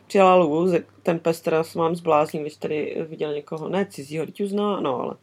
Přijala 0.07 0.35
Lou, 0.35 0.73
ten 1.03 1.19
pes 1.19 1.41
teda 1.41 1.65
se 1.65 1.79
mám 1.79 1.97
zbláznil, 1.97 2.43
když 2.43 2.57
tady 2.57 2.97
viděl 3.09 3.35
někoho, 3.35 3.69
ne 3.69 3.87
cizího, 3.87 4.27
teď 4.27 4.41
už 4.41 4.49
zná, 4.49 4.81
no 4.81 5.01
ale 5.01 5.17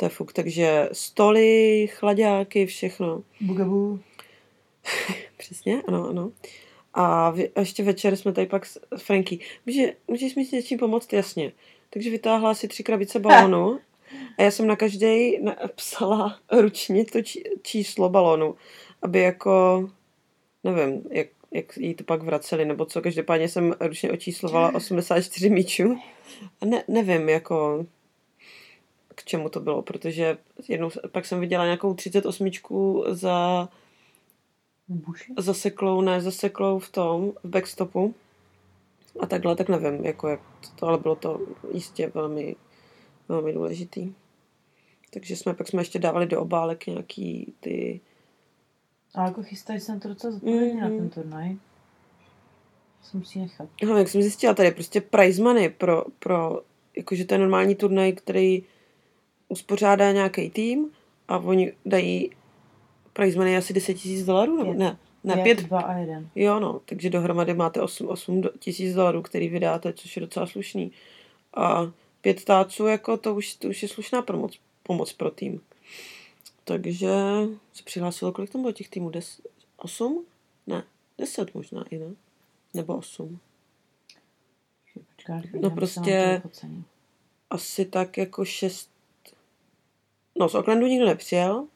to 0.00 0.06
je 0.06 0.08
fuk, 0.08 0.32
takže 0.32 0.88
stoly, 0.92 1.88
chladáky, 1.92 2.66
všechno. 2.66 3.22
Bugabu. 3.40 4.00
Přesně, 5.36 5.82
ano, 5.88 6.08
ano. 6.08 6.32
A, 6.94 7.30
vy, 7.30 7.48
a 7.48 7.60
ještě 7.60 7.82
večer 7.82 8.16
jsme 8.16 8.32
tady 8.32 8.46
pak 8.46 8.66
s 8.66 8.80
Franky. 8.96 9.38
Může, 9.66 9.92
můžeš 10.08 10.34
mi 10.34 10.44
s 10.44 10.52
něčím 10.52 10.78
pomoct? 10.78 11.12
Jasně. 11.12 11.52
Takže 11.90 12.10
vytáhla 12.10 12.54
si 12.54 12.68
tři 12.68 12.82
krabice 12.82 13.18
balonů 13.18 13.78
a 14.38 14.42
já 14.42 14.50
jsem 14.50 14.66
na 14.66 14.76
každý 14.76 15.38
psala 15.74 16.38
ručně 16.52 17.04
to 17.04 17.22
či, 17.22 17.42
číslo 17.62 18.08
balonu, 18.08 18.54
aby 19.02 19.20
jako, 19.20 19.88
nevím, 20.64 21.02
jak, 21.10 21.26
jak 21.50 21.76
jí 21.76 21.94
to 21.94 22.04
pak 22.04 22.22
vraceli, 22.22 22.64
nebo 22.64 22.86
co, 22.86 23.02
každopádně 23.02 23.48
jsem 23.48 23.74
ručně 23.80 24.12
očíslovala 24.12 24.74
84 24.74 25.50
míčů. 25.50 25.98
A 26.60 26.64
ne, 26.64 26.84
nevím, 26.88 27.28
jako, 27.28 27.86
k 29.14 29.24
čemu 29.24 29.48
to 29.48 29.60
bylo, 29.60 29.82
protože 29.82 30.38
jednou, 30.68 30.90
pak 31.12 31.26
jsem 31.26 31.40
viděla 31.40 31.64
nějakou 31.64 31.94
38 31.94 32.50
za 33.08 33.68
Buši. 34.88 35.34
zaseklou, 35.38 36.00
ne, 36.00 36.20
zaseklou 36.20 36.78
v 36.78 36.88
tom, 36.88 37.32
v 37.42 37.48
backstopu. 37.48 38.14
A 39.20 39.26
takhle, 39.26 39.56
tak 39.56 39.68
nevím, 39.68 40.04
jako 40.04 40.28
jak 40.28 40.40
to, 40.76 40.86
ale 40.86 40.98
bylo 40.98 41.16
to 41.16 41.40
jistě 41.72 42.12
velmi, 42.14 42.56
velmi 43.28 43.52
důležitý. 43.52 44.12
Takže 45.10 45.36
jsme, 45.36 45.54
pak 45.54 45.68
jsme 45.68 45.80
ještě 45.80 45.98
dávali 45.98 46.26
do 46.26 46.40
obálek 46.40 46.86
nějaký 46.86 47.54
ty, 47.60 48.00
A 49.14 49.24
jako 49.24 49.42
chystají 49.42 49.80
se 49.80 49.92
na 49.92 49.98
to 50.00 50.08
docela 50.08 50.32
zodpovědně 50.32 50.74
Mhm. 50.74 50.80
na 50.80 50.88
ten 50.88 51.10
turnaj. 51.10 51.56
Se 53.02 53.16
musí 53.16 53.38
nechat. 53.40 53.68
no, 53.82 53.96
jak 53.98 54.08
jsem 54.08 54.22
zjistila, 54.22 54.54
tady 54.54 54.68
je 54.68 54.72
prostě 54.72 55.00
prize 55.00 55.42
money 55.42 55.68
pro, 55.68 56.04
pro 56.18 56.60
jakože 56.96 57.24
to 57.24 57.34
je 57.34 57.38
normální 57.38 57.74
turnaj, 57.74 58.12
který 58.12 58.62
uspořádá 59.48 60.12
nějaký 60.12 60.50
tým 60.50 60.90
a 61.28 61.38
oni 61.38 61.72
dají 61.86 62.30
prize 63.12 63.38
money 63.38 63.56
asi 63.56 63.72
10 63.72 64.04
000 64.04 64.24
dolarů, 64.26 64.56
nebo 64.58 64.74
ne, 64.74 64.98
ne, 65.24 65.34
Pět, 65.34 65.42
pět, 65.42 65.60
dva 65.62 65.80
a 65.80 65.96
jeden. 65.96 66.28
Jo, 66.34 66.60
no, 66.60 66.80
takže 66.84 67.10
dohromady 67.10 67.54
máte 67.54 67.80
8, 67.82 68.08
8 68.08 68.40
do- 68.40 68.50
tisíc 68.58 68.94
dolarů, 68.94 69.22
který 69.22 69.48
vydáte, 69.48 69.92
což 69.92 70.16
je 70.16 70.20
docela 70.20 70.46
slušný. 70.46 70.92
A 71.54 71.90
pět 72.20 72.44
táců, 72.44 72.86
jako 72.86 73.16
to 73.16 73.34
už, 73.34 73.54
to 73.54 73.68
už 73.68 73.82
je 73.82 73.88
slušná 73.88 74.22
pomoc, 74.22 74.58
pomoc 74.82 75.12
pro 75.12 75.30
tým. 75.30 75.60
Takže 76.64 77.10
se 77.72 77.82
přihlásilo, 77.84 78.32
kolik 78.32 78.50
tam 78.50 78.60
bylo 78.62 78.72
těch 78.72 78.88
týmů? 78.88 79.10
Des, 79.10 79.40
8? 79.76 80.24
Ne, 80.66 80.82
10 81.18 81.54
možná 81.54 81.84
i, 81.90 81.98
ne? 81.98 82.14
Nebo 82.74 82.96
8. 82.96 83.38
Počkej, 85.16 85.60
No 85.60 85.70
prostě- 85.70 86.42
Asi 87.50 87.84
tak 87.84 88.18
jako 88.18 88.44
6. 88.44 88.90
No, 90.38 90.48
z 90.48 90.54
Oaklandu 90.54 90.86
nikdo 90.86 91.06
nepřijel. 91.06 91.66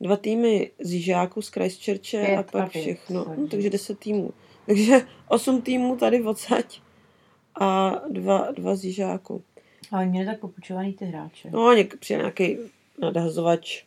Dva 0.00 0.16
týmy 0.16 0.70
z 0.78 0.92
Jižáku, 0.92 1.42
z 1.42 1.48
Christchurche 1.48 2.24
Pět 2.26 2.36
a 2.36 2.40
a 2.40 2.42
pak 2.42 2.72
pět, 2.72 2.80
všechno. 2.82 3.24
takže- 3.24 3.40
No, 3.42 3.48
takže 3.50 3.70
10 3.70 3.98
týmů. 3.98 4.30
Takže 4.66 5.06
8 5.28 5.62
týmů 5.62 5.96
tady 5.96 6.22
odsaď 6.22 6.80
a 7.60 7.90
dva, 8.10 8.50
dva 8.52 8.76
z 8.76 8.84
Jižáku. 8.84 9.44
Ale 9.92 10.06
měli 10.06 10.26
tak 10.26 10.40
popučovaný 10.40 10.92
ty 10.92 11.04
hráče. 11.04 11.50
No, 11.50 11.72
něk, 11.72 11.96
přijel 11.96 12.20
nějaký 12.22 12.58
nadhazovač. 13.00 13.84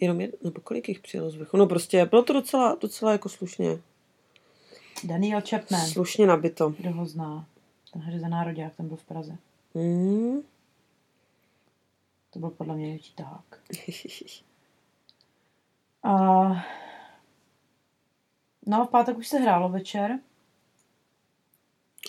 Jenom 0.00 0.20
jeden, 0.20 0.40
nebo 0.44 0.60
kolik 0.60 0.88
jich 0.88 1.00
přijelo 1.00 1.30
z 1.30 1.36
vrchu? 1.36 1.56
No 1.56 1.66
prostě 1.66 2.06
bylo 2.06 2.22
to 2.22 2.32
docela, 2.32 2.76
docela 2.80 3.12
jako 3.12 3.28
slušně, 3.28 3.78
Daniel 5.04 5.40
Chapman, 5.50 5.86
slušně 5.86 6.26
nabito. 6.26 6.70
kdo 6.78 6.92
ho 6.92 7.06
zná. 7.06 7.46
Ten 7.92 8.02
hře 8.02 8.20
za 8.20 8.28
národák, 8.28 8.76
ten 8.76 8.88
byl 8.88 8.96
v 8.96 9.04
Praze. 9.04 9.36
Mm. 9.74 10.42
To 12.30 12.38
byl 12.38 12.50
podle 12.50 12.74
mě 12.74 12.84
největší 12.84 13.14
tahák. 13.14 13.60
A... 16.02 16.12
No, 18.66 18.84
v 18.86 18.90
pátek 18.90 19.18
už 19.18 19.28
se 19.28 19.38
hrálo 19.38 19.68
večer. 19.68 20.18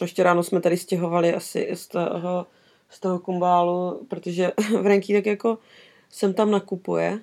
Ještě 0.02 0.24
ráno 0.24 0.44
jsme 0.44 0.62
tady 0.62 0.78
stěhovali 0.78 1.34
asi 1.34 1.70
z 1.74 1.88
toho, 1.88 2.48
z 2.90 3.00
toho 3.00 3.20
kumbálu, 3.20 4.06
protože 4.10 4.52
v 4.82 4.86
Renky 4.86 5.14
tak 5.14 5.26
jako 5.26 5.58
sem 6.10 6.34
tam 6.34 6.52
nakupuje 6.52 7.20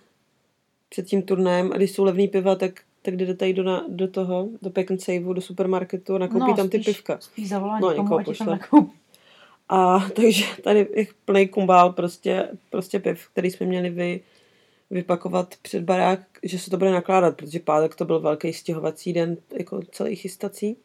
před 0.91 1.07
tím 1.07 1.23
turnajem 1.23 1.73
a 1.73 1.77
když 1.77 1.91
jsou 1.91 2.05
levný 2.05 2.29
piva, 2.29 2.55
tak, 2.55 2.81
tak 3.03 3.17
jde 3.17 3.35
tady 3.35 3.53
do, 3.53 3.63
na, 3.63 3.85
do 3.89 4.09
toho, 4.09 4.49
do 4.63 4.71
Pack 4.71 4.91
and 4.91 5.03
Saveu, 5.03 5.33
do 5.33 5.41
supermarketu 5.41 6.15
a 6.15 6.19
nakoupí 6.19 6.51
no, 6.51 6.57
tam 6.57 6.69
ty 6.69 6.83
spíš, 6.83 6.97
pivka. 6.97 7.19
Spíš 7.21 7.49
zavolá 7.49 7.79
No, 7.81 7.93
někoho 7.93 8.25
pošle. 8.25 8.59
A 9.69 10.09
takže 10.17 10.45
tady 10.63 10.89
je 10.95 11.07
plný 11.25 11.49
kumbál 11.49 11.93
prostě, 11.93 12.49
prostě 12.71 12.99
piv, 12.99 13.29
který 13.33 13.51
jsme 13.51 13.67
měli 13.67 13.91
vy, 13.91 14.21
vypakovat 14.91 15.55
před 15.63 15.83
barák, 15.85 16.21
že 16.43 16.59
se 16.59 16.71
to 16.71 16.77
bude 16.77 16.91
nakládat, 16.91 17.37
protože 17.37 17.61
pátek 17.61 17.95
to 17.95 18.05
byl 18.05 18.21
velký 18.21 18.53
stěhovací 18.53 19.13
den, 19.13 19.37
jako 19.59 19.81
celý 19.93 20.17
chystací. 20.17 20.77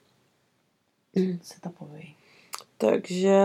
Se 1.41 1.61
to 1.61 1.69
poví. 1.69 2.15
Takže 2.77 3.39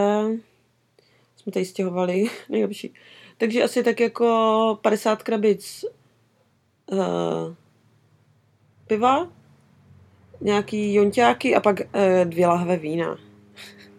jsme 1.37 1.52
tady 1.52 1.64
stěhovali, 1.64 2.25
nejlepší. 2.49 2.95
Takže 3.38 3.62
asi 3.62 3.83
tak 3.83 4.00
jako 4.00 4.79
50 4.83 5.23
krabic 5.23 5.85
uh, 6.92 7.54
piva, 8.87 9.32
nějaký 10.40 10.94
jonťáky 10.94 11.54
a 11.54 11.61
pak 11.61 11.80
uh, 11.80 12.30
dvě 12.30 12.47
lahve 12.47 12.76
vína. 12.76 13.18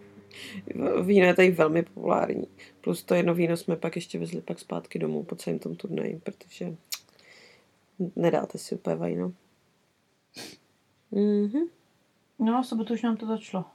Víno 1.03 1.25
je 1.25 1.33
tady 1.33 1.51
velmi 1.51 1.83
populární. 1.83 2.48
Plus 2.81 3.03
to 3.03 3.15
jedno 3.15 3.33
víno 3.33 3.57
jsme 3.57 3.75
pak 3.75 3.95
ještě 3.95 4.19
vezli 4.19 4.41
pak 4.41 4.60
zpátky 4.60 5.00
domů 5.00 5.24
po 5.24 5.36
celém 5.36 5.60
tom 5.60 5.75
turnaji, 5.75 6.21
protože 6.24 6.75
nedáte 8.15 8.57
si 8.57 8.75
úplně 8.75 8.95
víno. 8.95 9.33
Mhm. 11.12 11.63
No 12.39 12.57
a 12.57 12.63
sobotu 12.63 12.93
už 12.93 13.01
nám 13.01 13.17
to 13.17 13.25
začalo. 13.25 13.65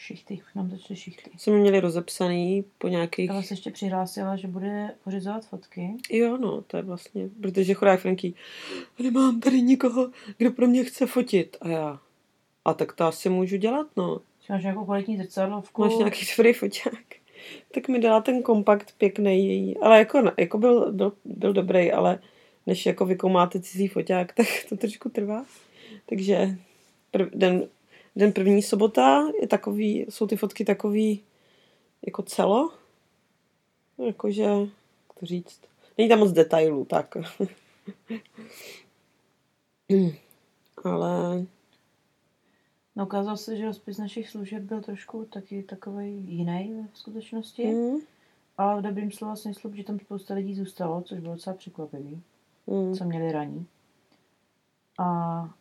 Šichty, 0.00 0.40
nám 0.54 0.70
začaly 0.70 0.96
šichty. 0.96 1.30
Jsme 1.36 1.52
měli 1.52 1.80
rozepsaný 1.80 2.64
po 2.78 2.88
nějakých... 2.88 3.30
Ale 3.30 3.42
se 3.42 3.54
ještě 3.54 3.70
přihlásila, 3.70 4.36
že 4.36 4.48
bude 4.48 4.94
pořizovat 5.04 5.46
fotky. 5.46 5.94
Jo, 6.10 6.36
no, 6.36 6.62
to 6.62 6.76
je 6.76 6.82
vlastně, 6.82 7.28
protože 7.42 7.74
chudák 7.74 8.00
Franky, 8.00 8.34
nemám 8.98 9.40
tady 9.40 9.62
nikoho, 9.62 10.10
kdo 10.36 10.50
pro 10.50 10.66
mě 10.66 10.84
chce 10.84 11.06
fotit. 11.06 11.56
A 11.60 11.68
já, 11.68 12.00
a 12.64 12.74
tak 12.74 12.92
to 12.92 13.04
asi 13.04 13.28
můžu 13.28 13.56
dělat, 13.56 13.86
no. 13.96 14.20
Že 14.46 14.52
máš 14.52 14.62
nějakou 14.62 14.84
kvalitní 14.84 15.16
zrcadlovku. 15.16 15.82
Máš 15.82 15.96
nějaký 15.96 16.26
dobrý 16.36 16.52
foťák. 16.52 17.04
Tak 17.74 17.88
mi 17.88 17.98
dala 17.98 18.20
ten 18.20 18.42
kompakt 18.42 18.94
pěkný 18.98 19.48
její. 19.48 19.76
Ale 19.76 19.98
jako, 19.98 20.22
jako 20.38 20.58
byl, 20.58 20.92
byl, 20.92 21.12
byl 21.24 21.52
dobrý, 21.52 21.92
ale 21.92 22.18
než 22.66 22.86
jako 22.86 23.06
vykoumáte 23.06 23.60
cizí 23.60 23.88
foťák, 23.88 24.32
tak 24.34 24.46
to 24.68 24.76
trošku 24.76 25.08
trvá. 25.08 25.44
Takže 26.06 26.58
prv, 27.10 27.28
den, 27.34 27.68
den 28.18 28.32
první 28.32 28.62
sobota 28.62 29.24
je 29.40 29.48
takový, 29.48 30.06
jsou 30.08 30.26
ty 30.26 30.36
fotky 30.36 30.64
takový 30.64 31.22
jako 32.06 32.22
celo. 32.22 32.72
Jakože, 34.06 34.42
jak 34.42 35.18
to 35.20 35.26
říct, 35.26 35.60
není 35.98 36.08
tam 36.08 36.18
moc 36.18 36.32
detailů, 36.32 36.84
tak. 36.84 37.16
Ale 40.84 41.46
No 42.96 43.04
ukázalo 43.04 43.36
se, 43.36 43.56
že 43.56 43.64
rozpis 43.66 43.98
našich 43.98 44.30
služeb 44.30 44.62
byl 44.62 44.80
trošku 44.82 45.24
taky 45.24 45.62
takový 45.62 46.24
jiný 46.28 46.88
v 46.92 46.98
skutečnosti. 46.98 47.66
mm, 47.66 47.96
Ale 48.58 48.80
v 48.80 48.84
dobrým 48.84 49.12
slova 49.12 49.36
smyslu, 49.36 49.74
že 49.74 49.84
tam 49.84 49.98
spousta 49.98 50.34
lidí 50.34 50.54
zůstalo, 50.54 51.02
což 51.02 51.18
bylo 51.18 51.34
docela 51.34 51.56
překvapivý, 51.56 52.22
mm, 52.66 52.94
co 52.94 53.04
měli 53.04 53.32
raní. 53.32 53.66
A, 54.98 55.04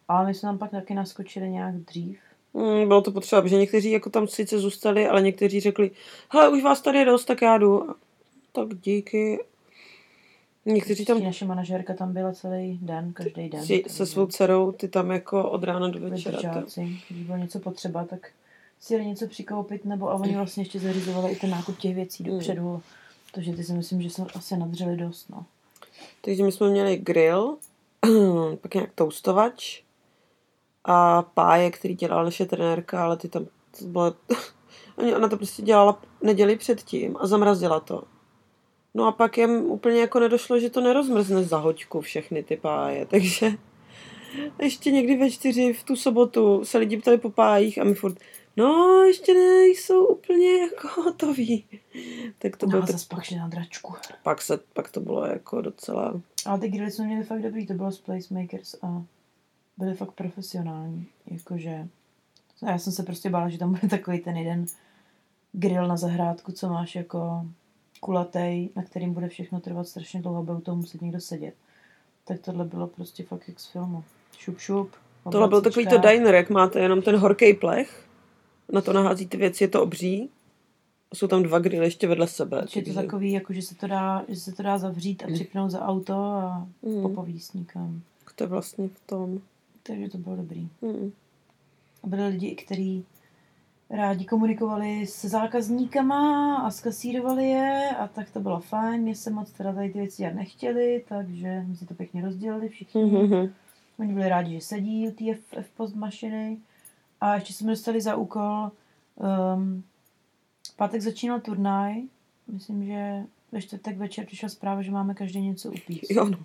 ale 0.08 0.28
my 0.28 0.34
jsme 0.34 0.48
tam 0.48 0.58
pak 0.58 0.72
taky 0.72 0.94
naskočili 0.94 1.50
nějak 1.50 1.76
dřív. 1.76 2.20
Mm, 2.58 2.88
bylo 2.88 3.02
to 3.02 3.12
potřeba, 3.12 3.42
protože 3.42 3.56
někteří 3.58 3.92
jako 3.92 4.10
tam 4.10 4.28
sice 4.28 4.60
zůstali, 4.60 5.08
ale 5.08 5.22
někteří 5.22 5.60
řekli, 5.60 5.92
hele, 6.30 6.50
už 6.50 6.64
vás 6.64 6.82
tady 6.82 6.98
je 7.00 7.06
dost, 7.06 7.26
tak 7.26 7.42
já 7.42 7.58
jdu. 7.58 7.90
Tak 8.52 8.68
díky. 8.82 9.40
Někteří 10.66 11.06
tam. 11.06 11.24
Naše 11.24 11.46
manažerka 11.46 11.94
tam 11.94 12.14
byla 12.14 12.34
celý 12.34 12.80
den, 12.82 13.14
každý 13.14 13.50
den. 13.50 13.66
si, 13.66 13.84
se 13.88 14.06
svou 14.06 14.28
dcerou, 14.28 14.72
ty 14.72 14.88
tam 14.88 15.12
jako 15.12 15.50
od 15.50 15.64
rána 15.64 15.88
do 15.88 16.00
večera. 16.00 16.36
večeráci. 16.36 16.98
Když 17.10 17.24
bylo 17.24 17.38
něco 17.38 17.60
potřeba, 17.60 18.06
tak 18.06 18.30
si 18.80 18.94
jeli 18.94 19.06
něco 19.06 19.28
přikoupit, 19.28 19.86
nebo 19.86 20.10
a 20.10 20.14
oni 20.14 20.36
vlastně 20.36 20.62
ještě 20.62 20.80
zařizovali 20.80 21.34
i 21.34 21.36
ten 21.36 21.50
nákup 21.50 21.78
těch 21.78 21.96
věcí 21.96 22.24
Mm. 22.24 22.30
dopředu. 22.30 22.82
Takže 23.34 23.54
ty 23.54 23.64
si 23.64 23.74
myslím, 23.74 24.02
že 24.02 24.10
jsme 24.10 24.26
asi 24.36 24.58
nadřeli 24.58 24.98
dost, 24.98 25.30
no. 25.30 25.46
Takže 26.22 26.44
my 26.44 26.52
jsme 26.52 26.70
měli 26.70 26.98
grill, 26.98 27.58
pak 28.62 28.74
nějak 28.74 28.90
toustovač 28.96 29.82
a 30.88 31.22
páje, 31.22 31.72
který 31.72 31.96
dělala 31.96 32.24
naše 32.24 32.46
trenérka, 32.46 33.04
ale 33.04 33.18
ty 33.18 33.30
tam, 33.30 33.46
to 33.80 33.86
bylo, 33.86 34.14
oni- 34.98 35.16
ona 35.16 35.28
to 35.28 35.38
prostě 35.38 35.62
dělala 35.62 36.02
neděli 36.24 36.56
předtím 36.58 37.18
a 37.20 37.28
zamrazila 37.28 37.80
to. 37.80 38.04
No 38.94 39.06
a 39.08 39.12
pak 39.12 39.38
jim 39.38 39.52
úplně 39.66 40.00
jako 40.02 40.20
nedošlo, 40.20 40.60
že 40.60 40.70
to 40.70 40.82
nerozmrzne 40.82 41.44
za 41.44 41.58
hoďku 41.58 42.02
všechny 42.02 42.44
ty 42.44 42.58
páje, 42.58 43.06
takže 43.10 43.52
ještě 44.62 44.92
někdy 44.92 45.16
ve 45.18 45.32
čtyři 45.32 45.74
v 45.74 45.84
tu 45.84 45.96
sobotu 45.96 46.66
se 46.66 46.78
lidi 46.78 46.98
ptali 46.98 47.18
po 47.18 47.30
pájích 47.30 47.78
a 47.82 47.84
my 47.84 47.94
furt, 47.96 48.18
no 48.58 49.04
ještě 49.04 49.34
nejsou 49.34 50.06
úplně 50.06 50.58
jako 50.58 51.02
hotoví. 51.02 51.66
Tak 52.40 52.58
to 52.58 52.66
No 52.66 52.70
bylo 52.70 52.82
tak, 52.88 52.96
pak 53.10 53.24
šli 53.24 53.38
na 53.38 53.48
dračku. 53.48 53.94
pak, 54.24 54.42
se, 54.42 54.60
pak 54.74 54.92
to 54.92 55.00
bylo 55.00 55.26
jako 55.26 55.62
docela 55.62 56.22
Ale 56.46 56.60
ty 56.60 56.68
grily 56.70 56.92
jsme 56.92 57.06
měli 57.06 57.24
fakt 57.24 57.42
dobrý, 57.42 57.68
to 57.68 57.74
bylo 57.74 57.92
z 57.92 58.00
Placemakers 58.02 58.76
a 58.82 59.04
byly 59.78 59.94
fakt 59.94 60.12
profesionální. 60.12 61.08
Jakože, 61.26 61.88
no 62.62 62.70
já 62.70 62.78
jsem 62.78 62.94
se 62.94 63.04
prostě 63.04 63.30
bála, 63.30 63.50
že 63.50 63.58
tam 63.58 63.70
bude 63.74 63.88
takový 63.90 64.20
ten 64.20 64.38
jeden 64.38 64.66
grill 65.52 65.88
na 65.88 65.98
zahrádku, 65.98 66.52
co 66.52 66.70
máš 66.70 66.96
jako 66.96 67.46
kulatej, 68.00 68.70
na 68.76 68.84
kterým 68.84 69.14
bude 69.14 69.28
všechno 69.28 69.60
trvat 69.60 69.88
strašně 69.88 70.22
dlouho, 70.22 70.44
bude 70.44 70.58
u 70.58 70.62
toho 70.62 70.78
muset 70.78 71.02
někdo 71.02 71.20
sedět. 71.22 71.54
Tak 72.24 72.40
tohle 72.40 72.66
bylo 72.66 72.88
prostě 72.88 73.24
fakt 73.24 73.48
jak 73.48 73.60
z 73.60 73.66
filmu. 73.72 74.04
Šup, 74.38 74.60
šup. 74.60 74.92
Tohle 75.32 75.48
byl 75.48 75.62
takový 75.62 75.88
to 75.88 75.98
diner, 75.98 76.36
jak 76.36 76.50
máte 76.50 76.80
jenom 76.80 77.02
ten 77.02 77.16
horký 77.16 77.54
plech, 77.54 78.08
na 78.72 78.82
to 78.82 78.94
naházíte 78.94 79.38
věci, 79.38 79.64
je 79.64 79.68
to 79.68 79.84
obří, 79.84 80.30
a 81.12 81.16
jsou 81.16 81.28
tam 81.28 81.44
dva 81.44 81.60
grily 81.60 81.86
ještě 81.86 82.08
vedle 82.08 82.28
sebe. 82.28 82.66
Je 82.76 82.84
to 82.84 82.94
takový, 82.94 83.32
jako, 83.32 83.54
že, 83.54 83.62
se 83.62 83.76
to 83.76 83.88
dá, 83.88 84.26
že 84.28 84.36
se 84.36 84.52
to 84.52 84.64
dá 84.64 84.78
zavřít 84.78 85.24
a 85.24 85.28
připnout 85.34 85.72
za 85.72 85.82
auto 85.82 86.14
a 86.14 86.68
Mm. 86.82 87.02
popovíst 87.02 87.56
nikam. 87.56 88.02
to 88.36 88.44
je 88.44 88.48
vlastně 88.48 88.88
v 88.88 89.00
tom. 89.08 89.42
Takže 89.88 90.10
to 90.10 90.18
bylo 90.18 90.36
dobrý. 90.36 90.70
Mm. 90.82 91.12
A 92.04 92.08
byli 92.08 92.28
lidi, 92.28 92.56
kteří 92.56 93.06
rádi 93.90 94.26
komunikovali 94.26 95.08
s 95.08 95.26
zákazníkama 95.26 96.56
a 96.58 96.72
skasírovali 96.72 97.50
je 97.50 97.90
a 98.00 98.08
tak 98.08 98.32
to 98.32 98.40
bylo 98.40 98.60
fajn. 98.60 99.02
Mě 99.02 99.16
se 99.16 99.30
moc 99.30 99.52
teda 99.52 99.74
tady 99.74 99.90
ty 99.90 100.00
věci 100.00 100.18
dělat 100.22 100.36
nechtěli, 100.36 101.04
takže 101.10 101.64
my 101.68 101.76
si 101.76 101.86
to 101.86 101.94
pěkně 101.94 102.22
rozdělili 102.22 102.70
všichni. 102.70 103.04
Mhm. 103.04 103.54
Oni 104.00 104.14
byli 104.14 104.30
rádi, 104.30 104.54
že 104.54 104.62
sedí 104.62 105.08
u 105.08 105.12
té 105.12 105.32
F, 105.32 105.40
F 105.52 105.70
post 105.70 105.96
mašiny. 105.96 106.58
A 107.22 107.36
ještě 107.36 107.54
jsme 107.54 107.72
dostali 107.72 108.02
za 108.02 108.16
úkol, 108.16 108.72
um, 109.56 109.84
pátek 110.76 111.02
začínal 111.02 111.40
turnaj, 111.40 112.02
myslím, 112.48 112.86
že 112.86 113.24
ve 113.52 113.62
čtvrtek 113.62 113.98
večer 113.98 114.26
přišla 114.26 114.50
zpráva, 114.50 114.82
že 114.82 114.92
máme 114.92 115.14
každý 115.14 115.42
něco 115.42 115.70
upíct. 115.72 116.12
Jo, 116.12 116.26
no. 116.26 116.38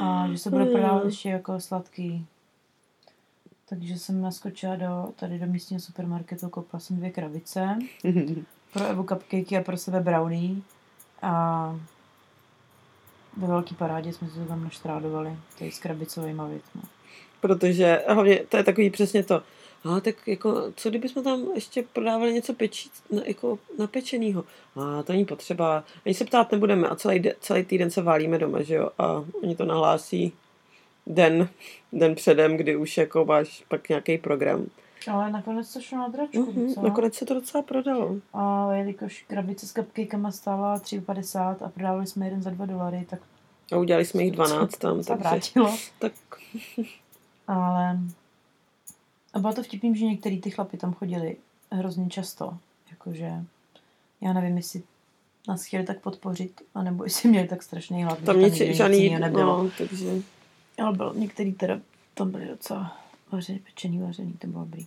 A 0.00 0.28
že 0.32 0.38
se 0.38 0.50
bude 0.50 0.64
prodávat 0.64 1.04
ještě 1.04 1.28
jako 1.28 1.60
sladký. 1.60 2.26
Takže 3.68 3.98
jsem 3.98 4.22
naskočila 4.22 4.76
do, 4.76 5.12
tady 5.16 5.38
do 5.38 5.46
místního 5.46 5.80
supermarketu, 5.80 6.48
koupila 6.48 6.80
jsem 6.80 6.96
dvě 6.96 7.10
krabice. 7.10 7.78
Pro 8.72 8.84
Evu 8.86 9.02
cupcakey 9.02 9.58
a 9.58 9.62
pro 9.62 9.76
sebe 9.76 10.00
brownie. 10.00 10.54
A 11.22 11.74
ve 13.36 13.46
velký 13.46 13.74
parádě 13.74 14.12
jsme 14.12 14.28
se 14.28 14.34
to 14.34 14.44
tam 14.44 14.64
naštrádovali. 14.64 15.36
Tady 15.58 15.70
s 15.70 15.78
krabicovými 15.78 16.42
věcmi. 16.48 16.82
Protože 17.40 18.04
hlavně 18.08 18.36
to 18.36 18.56
je 18.56 18.64
takový 18.64 18.90
přesně 18.90 19.22
to. 19.22 19.42
A 19.84 20.00
tak 20.00 20.28
jako, 20.28 20.72
co 20.76 20.88
kdybychom 20.90 21.24
tam 21.24 21.40
ještě 21.54 21.82
prodávali 21.92 22.32
něco 22.34 22.54
pečí, 22.54 22.90
na, 23.10 23.22
jako 23.24 23.58
napečenýho? 23.78 24.44
A 24.76 25.02
to 25.02 25.12
není 25.12 25.24
potřeba. 25.24 25.84
Ani 26.06 26.14
se 26.14 26.24
ptát 26.24 26.52
nebudeme 26.52 26.88
a 26.88 26.96
celý, 26.96 27.18
de, 27.18 27.34
celý 27.40 27.64
týden 27.64 27.90
se 27.90 28.02
válíme 28.02 28.38
doma, 28.38 28.62
že 28.62 28.74
jo? 28.74 28.90
A 28.98 29.24
oni 29.42 29.56
to 29.56 29.64
nahlásí 29.64 30.32
den, 31.06 31.48
den 31.92 32.14
předem, 32.14 32.56
kdy 32.56 32.76
už 32.76 32.96
jako 32.98 33.24
máš 33.24 33.64
pak 33.68 33.88
nějaký 33.88 34.18
program. 34.18 34.66
Ale 35.12 35.30
nakonec 35.30 35.72
to 35.72 35.80
šlo 35.80 35.98
na 35.98 36.08
dračku 36.08 36.38
Mhm, 36.52 36.66
docela. 36.66 36.88
nakonec 36.88 37.14
se 37.14 37.26
to 37.26 37.34
docela 37.34 37.62
prodalo. 37.62 38.16
A 38.34 38.72
jelikož 38.74 39.24
krabice 39.28 39.66
s 39.66 39.72
cupcakama 39.72 40.30
stála 40.32 40.78
3,50 40.78 41.56
a 41.64 41.68
prodávali 41.68 42.06
jsme 42.06 42.26
jeden 42.26 42.42
za 42.42 42.50
2 42.50 42.66
dolary, 42.66 43.06
tak 43.10 43.20
A 43.72 43.76
udělali 43.76 44.04
jsme 44.04 44.22
jich 44.22 44.32
12 44.32 44.76
tam, 44.76 45.02
se 45.02 45.08
takže 45.08 45.22
vrátilo. 45.28 45.76
tak 45.98 46.12
Ale 47.48 47.98
a 49.34 49.38
bylo 49.38 49.52
to 49.52 49.62
vtipným, 49.62 49.94
že 49.94 50.04
některý 50.04 50.40
ty 50.40 50.50
chlapy 50.50 50.76
tam 50.76 50.94
chodili 50.94 51.36
hrozně 51.70 52.08
často. 52.08 52.58
Jakože 52.90 53.44
já 54.20 54.32
nevím, 54.32 54.56
jestli 54.56 54.82
nás 55.48 55.64
chtěli 55.64 55.84
tak 55.84 56.00
podpořit, 56.00 56.62
anebo 56.74 57.04
jestli 57.04 57.28
měli 57.28 57.48
tak 57.48 57.62
strašný 57.62 58.04
hlad, 58.04 58.18
tam 58.18 58.40
nic, 58.40 58.54
žádný 58.54 59.10
nebylo. 59.18 59.62
no, 59.62 59.70
takže 59.78 60.10
Ale 60.82 60.96
bylo, 60.96 61.14
některý 61.14 61.52
teda 61.52 61.80
tam 62.14 62.30
byly 62.30 62.46
docela 62.46 62.96
vařený, 63.32 63.58
pečený, 63.58 63.98
vařený, 63.98 64.32
to 64.32 64.46
bylo 64.46 64.64
dobrý. 64.64 64.86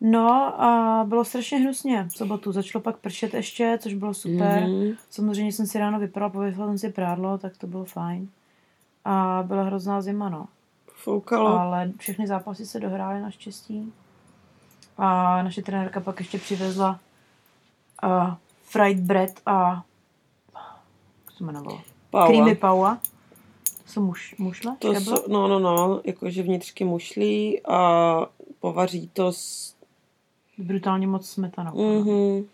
No 0.00 0.30
a 0.62 1.04
bylo 1.08 1.24
strašně 1.24 1.58
hnusně 1.58 2.04
v 2.08 2.16
sobotu. 2.16 2.52
Začalo 2.52 2.82
pak 2.82 2.96
pršet 2.96 3.34
ještě, 3.34 3.78
což 3.82 3.94
bylo 3.94 4.14
super. 4.14 4.62
Mhm. 4.68 4.94
Samozřejmě 5.10 5.52
jsem 5.52 5.66
si 5.66 5.78
ráno 5.78 5.98
vyprala, 5.98 6.30
pověsila 6.30 6.66
jsem 6.66 6.78
si 6.78 6.88
prádlo, 6.92 7.38
tak 7.38 7.56
to 7.56 7.66
bylo 7.66 7.84
fajn. 7.84 8.28
A 9.04 9.44
byla 9.46 9.62
hrozná 9.62 10.02
zima, 10.02 10.28
no. 10.28 10.48
Foukalo. 11.04 11.60
Ale 11.60 11.92
všechny 11.98 12.26
zápasy 12.26 12.66
se 12.66 12.80
dohrály 12.80 13.20
naštěstí. 13.20 13.92
A 14.98 15.42
naše 15.42 15.62
trenérka 15.62 16.00
pak 16.00 16.18
ještě 16.18 16.38
přivezla 16.38 17.00
uh, 18.04 18.34
fried 18.62 18.98
bread 18.98 19.30
a 19.46 19.84
jak 21.24 21.30
se 21.32 21.38
to 21.38 21.44
jmenovalo? 21.44 21.80
Paua. 22.10 22.26
Creamy 22.26 22.54
paua. 22.54 22.98
To 23.84 23.92
jsou 23.92 24.02
muš, 24.02 24.34
mušle? 24.38 24.76
To 24.78 24.94
jsou, 24.94 25.14
no, 25.28 25.48
no, 25.48 25.58
no, 25.58 26.00
jakože 26.04 26.42
vnitřky 26.42 26.84
mušlí 26.84 27.66
a 27.66 28.20
povaří 28.60 29.10
to 29.12 29.32
s... 29.32 29.74
Brutálně 30.58 31.06
moc 31.06 31.30
smetanou. 31.30 31.72
Mm-hmm. 31.72 32.44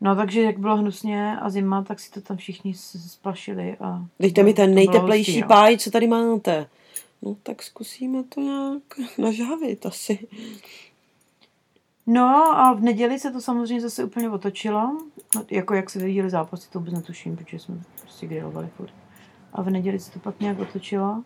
No 0.00 0.16
takže 0.16 0.42
jak 0.42 0.58
bylo 0.58 0.76
hnusně 0.76 1.38
a 1.38 1.50
zima, 1.50 1.82
tak 1.82 2.00
si 2.00 2.10
to 2.10 2.20
tam 2.20 2.36
všichni 2.36 2.74
splašili. 2.74 3.76
A 3.76 4.04
Dejte 4.20 4.42
mi 4.42 4.54
ten 4.54 4.74
nejteplejší 4.74 5.32
hustý, 5.32 5.48
páj, 5.48 5.78
co 5.78 5.90
tady 5.90 6.06
máte. 6.06 6.66
No 7.22 7.36
tak 7.42 7.62
zkusíme 7.62 8.22
to 8.22 8.40
nějak 8.40 8.82
nažhavit 9.18 9.86
asi. 9.86 10.28
No 12.06 12.26
a 12.36 12.72
v 12.72 12.80
neděli 12.80 13.18
se 13.18 13.30
to 13.30 13.40
samozřejmě 13.40 13.80
zase 13.80 14.04
úplně 14.04 14.30
otočilo. 14.30 14.98
No, 15.34 15.44
Jako 15.50 15.74
jak 15.74 15.90
se 15.90 15.98
vyvíjely 15.98 16.30
zápasy, 16.30 16.70
to 16.70 16.78
vůbec 16.78 16.94
netuším, 16.94 17.36
protože 17.36 17.58
jsme 17.58 17.82
prostě 18.00 18.26
grilovali 18.26 18.68
furt. 18.76 18.92
A 19.52 19.62
v 19.62 19.70
neděli 19.70 19.98
se 19.98 20.12
to 20.12 20.18
pak 20.18 20.40
nějak 20.40 20.58
otočilo. 20.58 21.22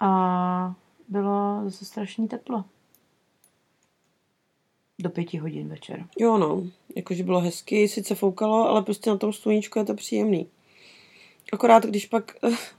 A 0.00 0.74
bylo 1.08 1.60
zase 1.64 1.84
strašný 1.84 2.28
teplo. 2.28 2.64
Do 4.98 5.10
pěti 5.10 5.38
hodin 5.38 5.68
večer. 5.68 6.06
Jo 6.18 6.38
no, 6.38 6.62
jakože 6.96 7.24
bylo 7.24 7.40
hezky, 7.40 7.88
sice 7.88 8.14
foukalo, 8.14 8.68
ale 8.68 8.82
prostě 8.82 9.10
na 9.10 9.16
tom 9.16 9.32
sluníčku 9.32 9.78
je 9.78 9.84
to 9.84 9.94
příjemný. 9.94 10.48
Akorát 11.52 11.86
když 11.86 12.06
pak, 12.06 12.36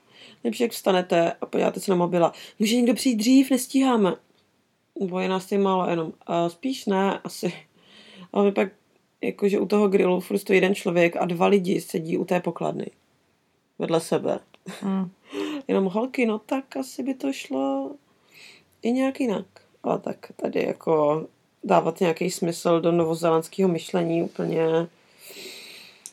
nejlepší 0.48 0.64
jak 0.64 0.72
vstanete 0.72 1.32
a 1.42 1.46
podíváte 1.46 1.80
se 1.80 1.92
na 1.92 1.98
mobila, 1.98 2.32
může 2.60 2.76
někdo 2.76 2.94
přijít 2.94 3.16
dřív, 3.16 3.52
nestíháme. 3.52 4.16
Nebo 5.00 5.20
je 5.20 5.30
nás 5.30 5.46
tady 5.46 5.62
málo 5.62 5.90
jenom. 5.90 6.14
A 6.28 6.50
spíš 6.50 6.86
ne, 6.86 7.20
asi. 7.24 7.54
Ale 8.34 8.46
my 8.46 8.52
pak, 8.52 8.70
jakože 9.22 9.60
u 9.60 9.66
toho 9.66 9.88
grilu 9.88 10.20
furt 10.20 10.38
stojí 10.40 10.58
jeden 10.58 10.76
člověk 10.76 11.16
a 11.16 11.26
dva 11.26 11.48
lidi 11.48 11.82
sedí 11.82 12.18
u 12.18 12.26
té 12.26 12.40
pokladny. 12.40 12.86
Vedle 13.80 14.00
sebe. 14.02 14.40
Mm. 14.84 15.10
Jenom 15.68 15.86
holky, 15.86 16.26
no 16.26 16.40
tak 16.40 16.78
asi 16.78 17.04
by 17.04 17.14
to 17.14 17.34
šlo 17.34 17.92
i 18.82 18.92
nějak 18.92 19.20
jinak. 19.20 19.46
Ale 19.84 20.00
tak 20.00 20.18
tady 20.36 20.64
jako 20.64 21.26
dávat 21.64 22.00
nějaký 22.00 22.32
smysl 22.32 22.82
do 22.82 22.92
novozelandského 22.92 23.70
myšlení 23.70 24.24
úplně... 24.24 24.88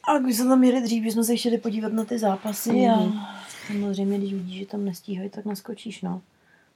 A 0.08 0.18
když 0.18 0.36
jsme 0.36 0.48
tam 0.48 0.64
jeli 0.64 0.80
dřív, 0.80 1.06
jsme 1.06 1.24
se 1.24 1.36
chtěli 1.36 1.58
podívat 1.58 1.92
na 1.92 2.04
ty 2.04 2.18
zápasy 2.18 2.70
Mhm. 2.72 3.18
a 3.18 3.44
samozřejmě, 3.66 4.18
když 4.18 4.32
vidíš, 4.32 4.58
že 4.58 4.66
tam 4.66 4.84
nestíhají, 4.84 5.30
tak 5.30 5.44
naskočíš, 5.44 6.02
no. 6.02 6.22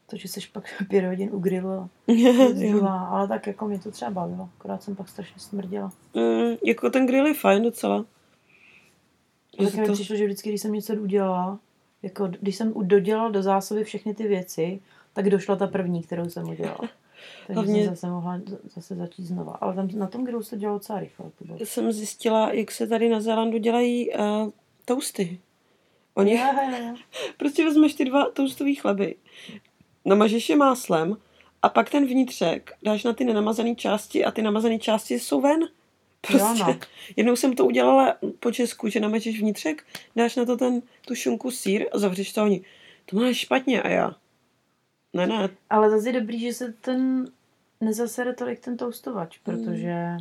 Takže 0.07 0.29
jsi 0.29 0.41
pak 0.53 0.65
pět 0.89 1.05
hodin 1.05 1.29
u 1.33 1.39
grilu 1.39 1.71
a 2.87 2.99
ale 2.99 3.29
tak 3.29 3.47
jako 3.47 3.69
mě 3.69 3.79
to 3.79 3.91
třeba 3.91 4.11
bavilo, 4.11 4.49
akorát 4.59 4.83
jsem 4.83 4.97
pak 4.97 5.09
strašně 5.09 5.41
smrděla. 5.41 5.93
mm, 6.15 6.57
jako 6.67 6.91
ten 6.91 7.07
grill 7.07 7.27
je 7.27 7.35
fajn 7.35 7.63
docela. 7.63 8.05
Se 9.71 9.81
mi 9.81 9.87
to, 9.87 9.93
přišlo, 9.93 10.17
že 10.17 10.25
vždycky, 10.25 10.49
když 10.49 10.61
jsem 10.61 10.73
něco 10.73 10.95
udělala, 10.95 11.59
jako 12.03 12.27
když 12.27 12.57
jsem 12.57 12.73
dodělala 12.83 13.31
do 13.31 13.43
zásoby 13.43 13.85
všechny 13.85 14.15
ty 14.15 14.29
věci, 14.29 14.81
tak 15.13 15.31
došla 15.31 15.57
ta 15.57 15.67
první, 15.67 16.03
kterou 16.03 16.31
jsem 16.31 16.49
udělala. 16.49 16.79
Takže 17.47 17.55
Hlavně- 17.55 17.85
jsem 17.85 17.95
zase 17.95 18.07
mohla 18.07 18.41
zase 18.75 18.95
začít 18.95 19.27
znova. 19.27 19.53
Ale 19.53 19.75
tam 19.75 19.89
na 19.95 20.07
tom 20.07 20.25
grilu 20.25 20.43
se 20.43 20.57
dělalo 20.57 20.79
docela 20.79 21.01
rychle. 21.01 21.31
To 21.39 21.45
bylo. 21.45 21.59
jsem 21.59 21.93
zjistila, 21.93 22.53
jak 22.53 22.71
se 22.71 22.87
tady 22.87 23.09
na 23.09 23.21
Zélandu 23.21 23.59
dělají 23.59 24.11
uh, 24.15 24.51
toasty. 24.85 25.39
Oni 26.19 26.33
Jo, 26.33 26.47
jo, 26.71 26.77
jo. 26.87 26.95
prostě 27.37 27.65
vezmeš 27.65 27.95
ty 27.95 28.05
dva 28.05 28.31
toastové 28.31 28.75
chleby, 28.75 29.15
namažeš 30.05 30.49
je 30.49 30.57
máslem 30.57 31.17
a 31.63 31.69
pak 31.69 31.91
ten 31.91 32.07
vnitřek 32.07 32.73
dáš 32.83 33.05
na 33.05 33.13
ty 33.13 33.25
nenamazané 33.25 33.75
části 33.75 34.25
a 34.25 34.31
ty 34.31 34.43
namazané 34.43 34.79
části 34.79 35.19
jsou 35.19 35.41
ven. 35.41 35.61
Prostě. 36.21 36.65
no. 36.65 36.79
Jednou 37.17 37.37
jsem 37.37 37.53
to 37.53 37.67
udělala 37.67 38.15
po 38.41 38.53
Česku, 38.53 38.89
že 38.89 39.01
namažeš 39.01 39.41
vnitřek, 39.41 39.85
dáš 40.17 40.37
na 40.37 40.45
to 40.45 40.57
ten, 40.57 40.83
tu 41.07 41.15
šunku 41.15 41.51
sír 41.51 41.87
a 41.93 41.99
zavřeš 41.99 42.33
to 42.33 42.45
oni. 42.45 42.65
To 43.07 43.17
máš 43.17 43.37
špatně 43.37 43.83
a 43.83 43.89
já. 43.89 44.15
Ne, 45.13 45.27
ne, 45.27 45.49
Ale 45.71 45.91
zase 45.91 46.09
je 46.09 46.21
dobrý, 46.21 46.41
že 46.41 46.53
se 46.53 46.73
ten 46.73 47.31
nezasere 47.81 48.35
tolik 48.35 48.61
ten 48.61 48.77
toustovač, 48.77 49.39
protože... 49.39 50.17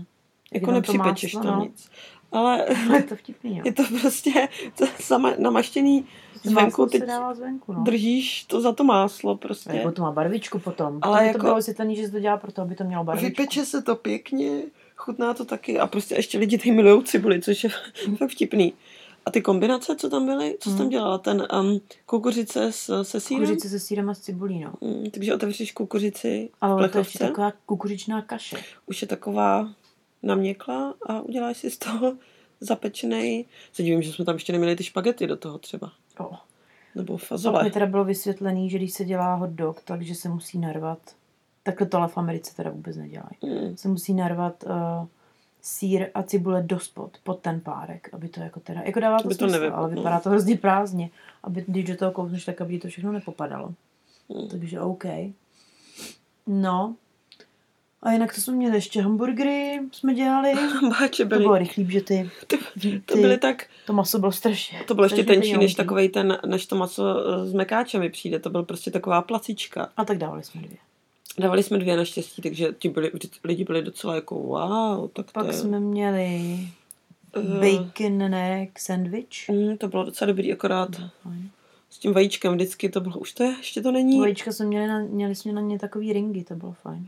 jako 0.54 0.72
jenom 0.72 0.84
to 0.84 0.94
nepřipečeš 0.94 1.32
to, 1.32 1.44
no. 1.44 1.64
nic. 1.64 1.90
Ale 2.32 2.66
Ale 2.66 2.98
je 2.98 3.04
to 3.04 3.16
vtipný, 3.16 3.58
jo. 3.58 3.64
je 3.66 3.74
to 3.74 3.84
prostě 4.02 4.48
to 4.78 4.86
sama 5.00 5.34
namaštěný 5.40 6.06
zvenku, 6.44 6.90
dává 7.08 7.34
zvenku, 7.34 7.74
no. 7.74 7.84
držíš 7.84 8.44
to 8.44 8.62
za 8.62 8.72
to 8.72 8.84
máslo 8.84 9.38
prostě. 9.38 9.72
jako 9.74 9.92
to 9.92 10.02
má 10.02 10.12
barvičku 10.12 10.60
potom. 10.60 11.00
Ale 11.02 11.18
Ale 11.18 11.28
jako- 11.28 11.38
to 11.40 11.44
bylo 11.44 11.56
vysvětlený, 11.56 11.96
že 11.96 12.06
se 12.06 12.12
to 12.12 12.20
dělá 12.20 12.38
proto, 12.38 12.62
aby 12.62 12.76
to 12.76 12.84
mělo 12.84 13.04
barvičku. 13.04 13.28
Vypeče 13.28 13.66
se 13.66 13.82
to 13.82 13.96
pěkně, 13.96 14.62
chutná 14.96 15.34
to 15.34 15.46
taky 15.46 15.80
a 15.80 15.88
prostě 15.88 16.16
ještě 16.16 16.38
lidi 16.38 16.58
tady 16.58 16.72
milují 16.72 17.04
cibuli, 17.04 17.42
což 17.42 17.64
je 17.64 17.70
fakt 18.18 18.30
vtipný. 18.32 18.74
A 19.26 19.32
ty 19.32 19.42
kombinace, 19.42 19.96
co 19.96 20.10
tam 20.10 20.26
byly, 20.26 20.58
co 20.60 20.70
jsi 20.70 20.76
tam 20.76 20.84
Hmm. 20.86 20.90
dělala? 20.92 21.18
Ten 21.18 21.48
um, 21.62 21.80
kukuřice 22.06 22.72
s, 22.72 23.04
se 23.04 23.20
sírem? 23.20 23.44
Kukuřice 23.44 23.70
se 23.70 23.80
sírem 23.80 24.10
a 24.10 24.14
s 24.14 24.20
cibulí, 24.20 24.60
no. 24.60 24.74
Mm, 24.82 25.12
takže 25.12 25.36
otevřeš 25.36 25.72
kukuřici 25.72 26.50
Ale 26.62 26.90
to 26.90 26.98
je 26.98 27.06
taková 27.20 27.54
kukuřičná 27.66 28.22
kaše. 28.22 28.58
už 28.86 29.02
je 29.02 29.08
taková 29.08 29.70
naměkla 30.24 30.94
a 31.06 31.22
uděláš 31.22 31.58
si 31.58 31.72
z 31.72 31.78
toho 31.78 32.14
zapečený. 32.60 33.46
Se 33.74 33.84
divím, 33.84 34.02
že 34.02 34.14
jsme 34.14 34.26
tam 34.26 34.36
ještě 34.36 34.52
neměli 34.54 34.76
ty 34.76 34.84
špagety 34.84 35.28
do 35.28 35.38
toho 35.38 35.58
třeba. 35.58 35.92
Jo. 36.20 36.32
Nebo 36.96 37.18
Pak 37.18 37.28
fazole. 37.28 37.70
teda 37.70 37.86
bylo 37.86 38.06
vysvětlený, 38.06 38.70
že 38.70 38.78
když 38.78 38.94
se 38.94 39.06
dělá 39.06 39.36
hot 39.36 39.50
dog, 39.50 39.82
takže 39.84 40.16
se 40.16 40.30
musí 40.30 40.58
narvat, 40.60 41.00
takhle 41.64 41.88
to 41.88 41.98
ale 41.98 42.08
v 42.08 42.18
Americe 42.18 42.56
teda 42.56 42.70
vůbec 42.70 42.98
nedělají, 42.98 43.38
Mm. 43.42 43.78
se 43.78 43.88
musí 43.88 44.14
narvat 44.14 44.64
uh, 44.64 44.72
sír 45.62 46.08
a 46.14 46.24
cibule 46.24 46.64
do 46.64 46.80
spod, 46.80 47.18
pod 47.24 47.40
ten 47.40 47.60
párek, 47.62 48.10
aby 48.14 48.30
to 48.30 48.40
jako 48.40 48.60
teda, 48.60 48.82
jako 48.82 49.00
dává 49.00 49.18
to 49.18 49.26
Aby 49.26 49.36
to 49.36 49.46
smysl, 49.46 49.52
nevypadlo, 49.60 49.86
ale 49.86 49.96
vypadá 49.96 50.20
to 50.20 50.30
hrozně 50.30 50.58
prázdně, 50.58 51.10
aby 51.44 51.64
když 51.68 51.86
do 51.86 51.96
toho 51.96 52.12
kousneš, 52.12 52.46
tak 52.46 52.62
aby 52.62 52.80
to 52.80 52.88
všechno 52.88 53.12
nepopadalo. 53.12 53.74
Mm. 54.30 54.48
Takže 54.50 54.82
OK. 54.82 55.04
No. 56.48 56.96
A 58.08 58.12
jinak 58.12 58.36
to 58.36 58.42
jsme 58.42 58.54
měli 58.54 58.76
ještě 58.76 59.02
hamburgery, 59.02 59.80
jsme 59.92 60.14
dělali. 60.14 60.54
Báče 60.90 61.24
To 61.24 61.30
byly, 61.30 61.42
bylo 61.42 61.58
rychlý, 61.58 61.92
že 61.92 62.02
ty, 62.02 62.30
to 63.06 63.16
byly 63.18 63.38
tak, 63.38 63.66
to 63.86 63.94
maso 63.94 64.20
bylo 64.20 64.32
strašně. 64.32 64.80
to 64.88 64.96
bylo 64.96 65.06
ještě 65.06 65.24
tenčí, 65.24 65.58
než 65.58 65.76
takovej 65.76 66.10
ten, 66.10 66.38
než 66.46 66.66
to 66.66 66.76
maso 66.76 67.04
eh, 67.04 67.46
s 67.46 67.54
mekáčemi 67.54 68.10
přijde. 68.10 68.40
To 68.40 68.50
byl 68.50 68.64
prostě 68.64 68.92
taková 68.92 69.22
placička. 69.22 69.90
A 69.98 70.06
tak 70.06 70.18
dávali 70.18 70.44
jsme 70.44 70.62
dvě. 70.62 70.78
Dávali 71.40 71.64
jsme 71.64 71.78
dvě 71.78 71.98
naštěstí, 71.98 72.42
takže 72.42 72.68
ti 72.80 72.90
byli, 72.90 73.12
lidi 73.44 73.64
byli 73.64 73.82
docela 73.82 74.16
jako 74.16 74.36
wow, 74.36 75.10
tak 75.10 75.26
to 75.26 75.32
Pak 75.32 75.48
je... 75.48 75.54
jsme 75.54 75.80
měli 75.80 76.60
eh, 77.36 77.42
bacon 77.42 78.34
egg 78.34 78.80
sandwich. 78.80 79.50
mm, 79.50 79.78
to 79.78 79.88
bylo 79.88 80.04
docela 80.04 80.28
dobrý, 80.28 80.54
akorát 80.54 80.90
Fajn. 81.24 81.50
s 81.90 82.00
tím 82.00 82.14
vajíčkem 82.14 82.54
vždycky 82.54 82.90
to 82.90 83.02
bylo, 83.02 83.18
už 83.18 83.34
to 83.34 83.44
je, 83.44 83.50
ještě 83.58 83.82
to 83.82 83.92
není. 83.92 84.20
Vajíčka 84.20 84.52
jsme 84.52 84.66
měli, 84.66 84.88
na, 84.88 85.00
měli 85.00 85.36
jsme 85.36 85.52
na 85.52 85.62
ně 85.62 85.80
takový 85.80 86.14
ringy, 86.14 86.44
to 86.44 86.56
bylo 86.56 86.74
fajn. 86.74 87.08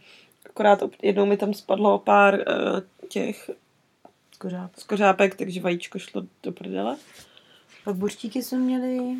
Akorát 0.60 0.84
jednou 1.02 1.26
mi 1.26 1.38
tam 1.38 1.54
spadlo 1.54 2.00
pár 2.00 2.34
uh, 2.34 2.80
těch 3.10 3.50
Skořáp. 4.32 4.76
skořápek, 4.76 5.36
takže 5.36 5.62
vajíčko 5.62 6.00
šlo 6.00 6.24
do 6.44 6.52
prdele. 6.52 6.98
Pak 7.84 7.96
buřtíky 7.96 8.44
jsme 8.44 8.58
měli. 8.58 9.16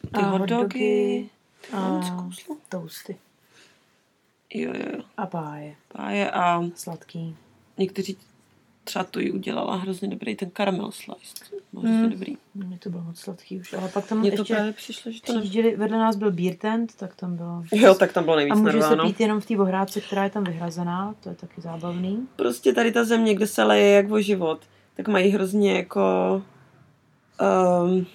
Ty 0.00 0.08
a 0.12 0.26
hot 0.26 0.42
dogy. 0.42 1.28
A 1.72 2.00
toasty. 2.68 3.16
Jo, 4.54 4.72
jo, 4.74 4.84
jo. 4.96 5.02
A 5.16 5.26
páje. 5.26 5.76
Páje 5.88 6.30
a 6.30 6.62
Sladký. 6.74 7.36
někteří 7.78 8.16
třeba 8.84 9.04
to 9.04 9.20
i 9.20 9.30
udělala 9.30 9.76
hrozně 9.76 10.08
dobrý 10.08 10.36
ten 10.36 10.50
caramel 10.56 10.90
slice. 10.92 11.44
Byl 11.72 11.80
hrozně 11.82 11.98
Mm. 12.02 12.10
dobrý. 12.10 12.36
Mně 12.54 12.78
to 12.78 12.90
bylo 12.90 13.02
moc 13.02 13.18
sladký 13.20 13.60
už. 13.60 13.72
Ale 13.72 13.88
pak 13.88 14.06
tam 14.06 14.18
Mně 14.20 14.30
to 14.32 14.40
ještě 14.42 14.54
právě 14.54 14.72
přišlo, 14.72 15.12
že 15.12 15.20
to 15.22 15.32
přijížděli, 15.32 15.76
vedle 15.76 15.98
nás 15.98 16.16
byl 16.16 16.30
beer 16.32 16.56
tent, 16.56 16.94
tak 16.96 17.16
tam 17.16 17.36
bylo. 17.36 17.62
Jo, 17.72 17.94
tak 17.94 18.12
tam 18.12 18.24
bylo 18.24 18.36
nejvíc 18.36 18.52
A 18.52 18.56
může 18.56 18.72
se 18.72 18.78
narváno. 18.78 19.04
pít 19.08 19.20
jenom 19.20 19.40
v 19.40 19.46
té 19.46 19.58
ohrádce, 19.58 20.00
která 20.00 20.24
je 20.24 20.30
tam 20.30 20.44
vyhrazená, 20.44 21.14
to 21.20 21.28
je 21.28 21.34
taky 21.34 21.60
zábavný. 21.60 22.28
Prostě 22.36 22.72
tady 22.72 22.92
ta 22.92 23.04
země, 23.04 23.34
kde 23.34 23.46
se 23.46 23.62
leje 23.62 23.90
jak 23.96 24.10
o 24.10 24.20
život, 24.20 24.60
tak 24.94 25.08
mají 25.08 25.30
hrozně 25.30 25.72
jako 25.76 26.00
um, 27.84 28.06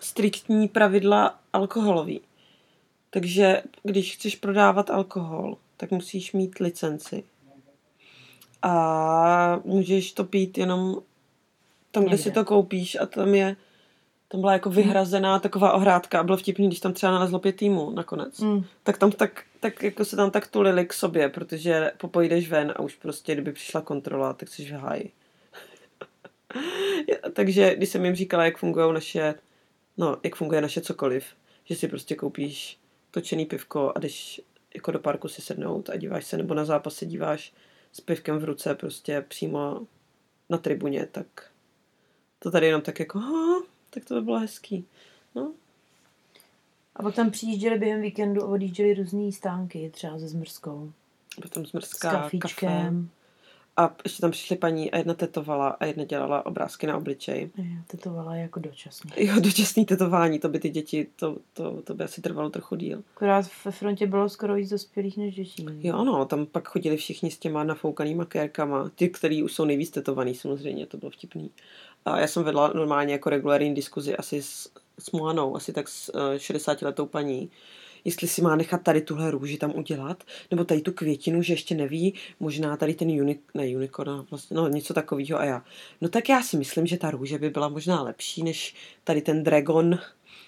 striktní 0.00 0.68
pravidla 0.68 1.38
alkoholový. 1.52 2.20
Takže 3.10 3.62
když 3.82 4.14
chceš 4.16 4.36
prodávat 4.36 4.90
alkohol, 4.90 5.56
tak 5.76 5.90
musíš 5.90 6.32
mít 6.32 6.58
licenci. 6.60 7.24
A 8.64 9.60
můžeš 9.64 10.12
to 10.12 10.24
pít 10.24 10.58
jenom 10.58 10.96
tam, 11.90 12.02
kde 12.02 12.10
Někde. 12.10 12.22
si 12.22 12.30
to 12.30 12.44
koupíš 12.44 12.96
a 13.00 13.06
tam 13.06 13.34
je 13.34 13.56
tam 14.28 14.40
byla 14.40 14.52
jako 14.52 14.70
vyhrazená 14.70 15.38
taková 15.38 15.72
ohrádka 15.72 16.20
a 16.20 16.22
bylo 16.22 16.36
vtipný, 16.36 16.66
když 16.66 16.80
tam 16.80 16.92
třeba 16.92 17.12
nalezlo 17.12 17.38
pět 17.38 17.56
týmů 17.56 17.90
nakonec. 17.90 18.40
Mm. 18.40 18.64
Tak 18.82 18.98
tam 18.98 19.12
tak, 19.12 19.44
tak 19.60 19.82
jako 19.82 20.04
se 20.04 20.16
tam 20.16 20.30
tak 20.30 20.46
tulili 20.46 20.86
k 20.86 20.92
sobě, 20.92 21.28
protože 21.28 21.92
popojdeš 21.98 22.50
ven 22.50 22.72
a 22.76 22.80
už 22.80 22.94
prostě, 22.94 23.32
kdyby 23.32 23.52
přišla 23.52 23.80
kontrola, 23.80 24.32
tak 24.32 24.48
jsi 24.48 24.64
v 24.64 24.70
háji. 24.70 25.12
Takže 27.32 27.76
když 27.76 27.88
jsem 27.88 28.04
jim 28.04 28.14
říkala, 28.14 28.44
jak 28.44 28.58
fungují 28.58 28.92
naše, 28.92 29.34
no, 29.96 30.16
jak 30.22 30.34
funguje 30.34 30.60
naše 30.60 30.80
cokoliv, 30.80 31.24
že 31.64 31.76
si 31.76 31.88
prostě 31.88 32.14
koupíš 32.14 32.78
točený 33.10 33.46
pivko 33.46 33.92
a 33.94 33.98
jdeš 33.98 34.40
jako 34.74 34.90
do 34.90 34.98
parku 34.98 35.28
si 35.28 35.42
sednout 35.42 35.90
a 35.90 35.96
díváš 35.96 36.24
se, 36.24 36.36
nebo 36.36 36.54
na 36.54 36.64
zápas 36.64 36.94
se 36.94 37.06
díváš 37.06 37.52
s 37.96 38.00
pivkem 38.00 38.38
v 38.38 38.44
ruce 38.44 38.74
prostě 38.74 39.24
přímo 39.28 39.86
na 40.50 40.58
tribuně, 40.58 41.06
tak 41.06 41.26
to 42.38 42.50
tady 42.50 42.66
jenom 42.66 42.82
tak 42.82 43.00
jako, 43.00 43.18
ha, 43.18 43.62
tak 43.90 44.04
to 44.04 44.14
by 44.14 44.20
bylo 44.20 44.38
hezký. 44.38 44.86
No, 45.34 45.52
A 46.96 47.02
pak 47.02 47.14
tam 47.14 47.30
přijížděli 47.30 47.78
během 47.78 48.00
víkendu 48.00 48.42
a 48.42 48.46
odjížděli 48.46 48.94
různý 48.94 49.32
stánky, 49.32 49.90
třeba 49.90 50.18
se 50.18 50.28
zmrzkou. 50.28 50.92
potom 51.42 51.66
S 51.66 51.70
zmrzká, 51.70 52.30
kafe. 52.38 52.92
A 53.76 53.94
ještě 54.04 54.20
tam 54.20 54.30
přišly 54.30 54.56
paní 54.56 54.90
a 54.90 54.98
jedna 54.98 55.14
tetovala 55.14 55.68
a 55.68 55.84
jedna 55.84 56.04
dělala 56.04 56.46
obrázky 56.46 56.86
na 56.86 56.96
obličej. 56.96 57.50
Jo, 57.56 57.64
Tetovala 57.86 58.34
jako 58.34 58.60
dočasně. 58.60 59.10
Jo, 59.16 59.40
dočasný 59.40 59.84
tetování, 59.84 60.38
to 60.38 60.48
by 60.48 60.58
ty 60.58 60.68
děti, 60.68 61.06
to, 61.16 61.36
to, 61.52 61.82
to 61.82 61.94
by 61.94 62.04
asi 62.04 62.20
trvalo 62.20 62.50
trochu 62.50 62.76
díl. 62.76 63.02
Akorát 63.16 63.46
ve 63.64 63.70
frontě 63.70 64.06
bylo 64.06 64.28
skoro 64.28 64.54
víc 64.54 64.70
dospělých 64.70 65.16
než 65.16 65.34
dětí. 65.34 65.66
Jo, 65.80 66.04
no, 66.04 66.24
tam 66.24 66.46
pak 66.46 66.68
chodili 66.68 66.96
všichni 66.96 67.30
s 67.30 67.38
těma 67.38 67.64
nafoukanýma 67.64 68.24
kérkama. 68.24 68.90
Ty, 68.94 69.08
který 69.08 69.42
už 69.42 69.52
jsou 69.52 69.64
nejvíc 69.64 69.90
tetovaný, 69.90 70.34
samozřejmě, 70.34 70.86
to 70.86 70.96
bylo 70.96 71.10
vtipný. 71.10 71.50
A 72.04 72.20
já 72.20 72.26
jsem 72.26 72.44
vedla 72.44 72.72
normálně 72.74 73.12
jako 73.12 73.30
regulární 73.30 73.74
diskuzi 73.74 74.16
asi 74.16 74.42
s, 74.42 74.70
s 74.98 75.10
Moanou, 75.10 75.56
asi 75.56 75.72
tak 75.72 75.88
s 75.88 76.14
uh, 76.14 76.20
60 76.36 76.82
letou 76.82 77.06
paní, 77.06 77.50
jestli 78.04 78.28
si 78.28 78.42
má 78.42 78.56
nechat 78.56 78.82
tady 78.82 79.00
tuhle 79.00 79.30
růži 79.30 79.56
tam 79.58 79.72
udělat, 79.74 80.24
nebo 80.50 80.64
tady 80.64 80.80
tu 80.80 80.92
květinu, 80.92 81.42
že 81.42 81.52
ještě 81.52 81.74
neví, 81.74 82.14
možná 82.40 82.76
tady 82.76 82.94
ten 82.94 83.08
uni, 83.08 83.38
ne 83.54 83.64
unicorn, 83.76 84.26
vlastně, 84.30 84.56
no 84.56 84.68
něco 84.68 84.94
takového 84.94 85.40
a 85.40 85.44
já. 85.44 85.64
No 86.00 86.08
tak 86.08 86.28
já 86.28 86.42
si 86.42 86.56
myslím, 86.56 86.86
že 86.86 86.96
ta 86.96 87.10
růže 87.10 87.38
by 87.38 87.50
byla 87.50 87.68
možná 87.68 88.02
lepší, 88.02 88.42
než 88.42 88.74
tady 89.04 89.22
ten 89.22 89.42
dragon 89.42 89.98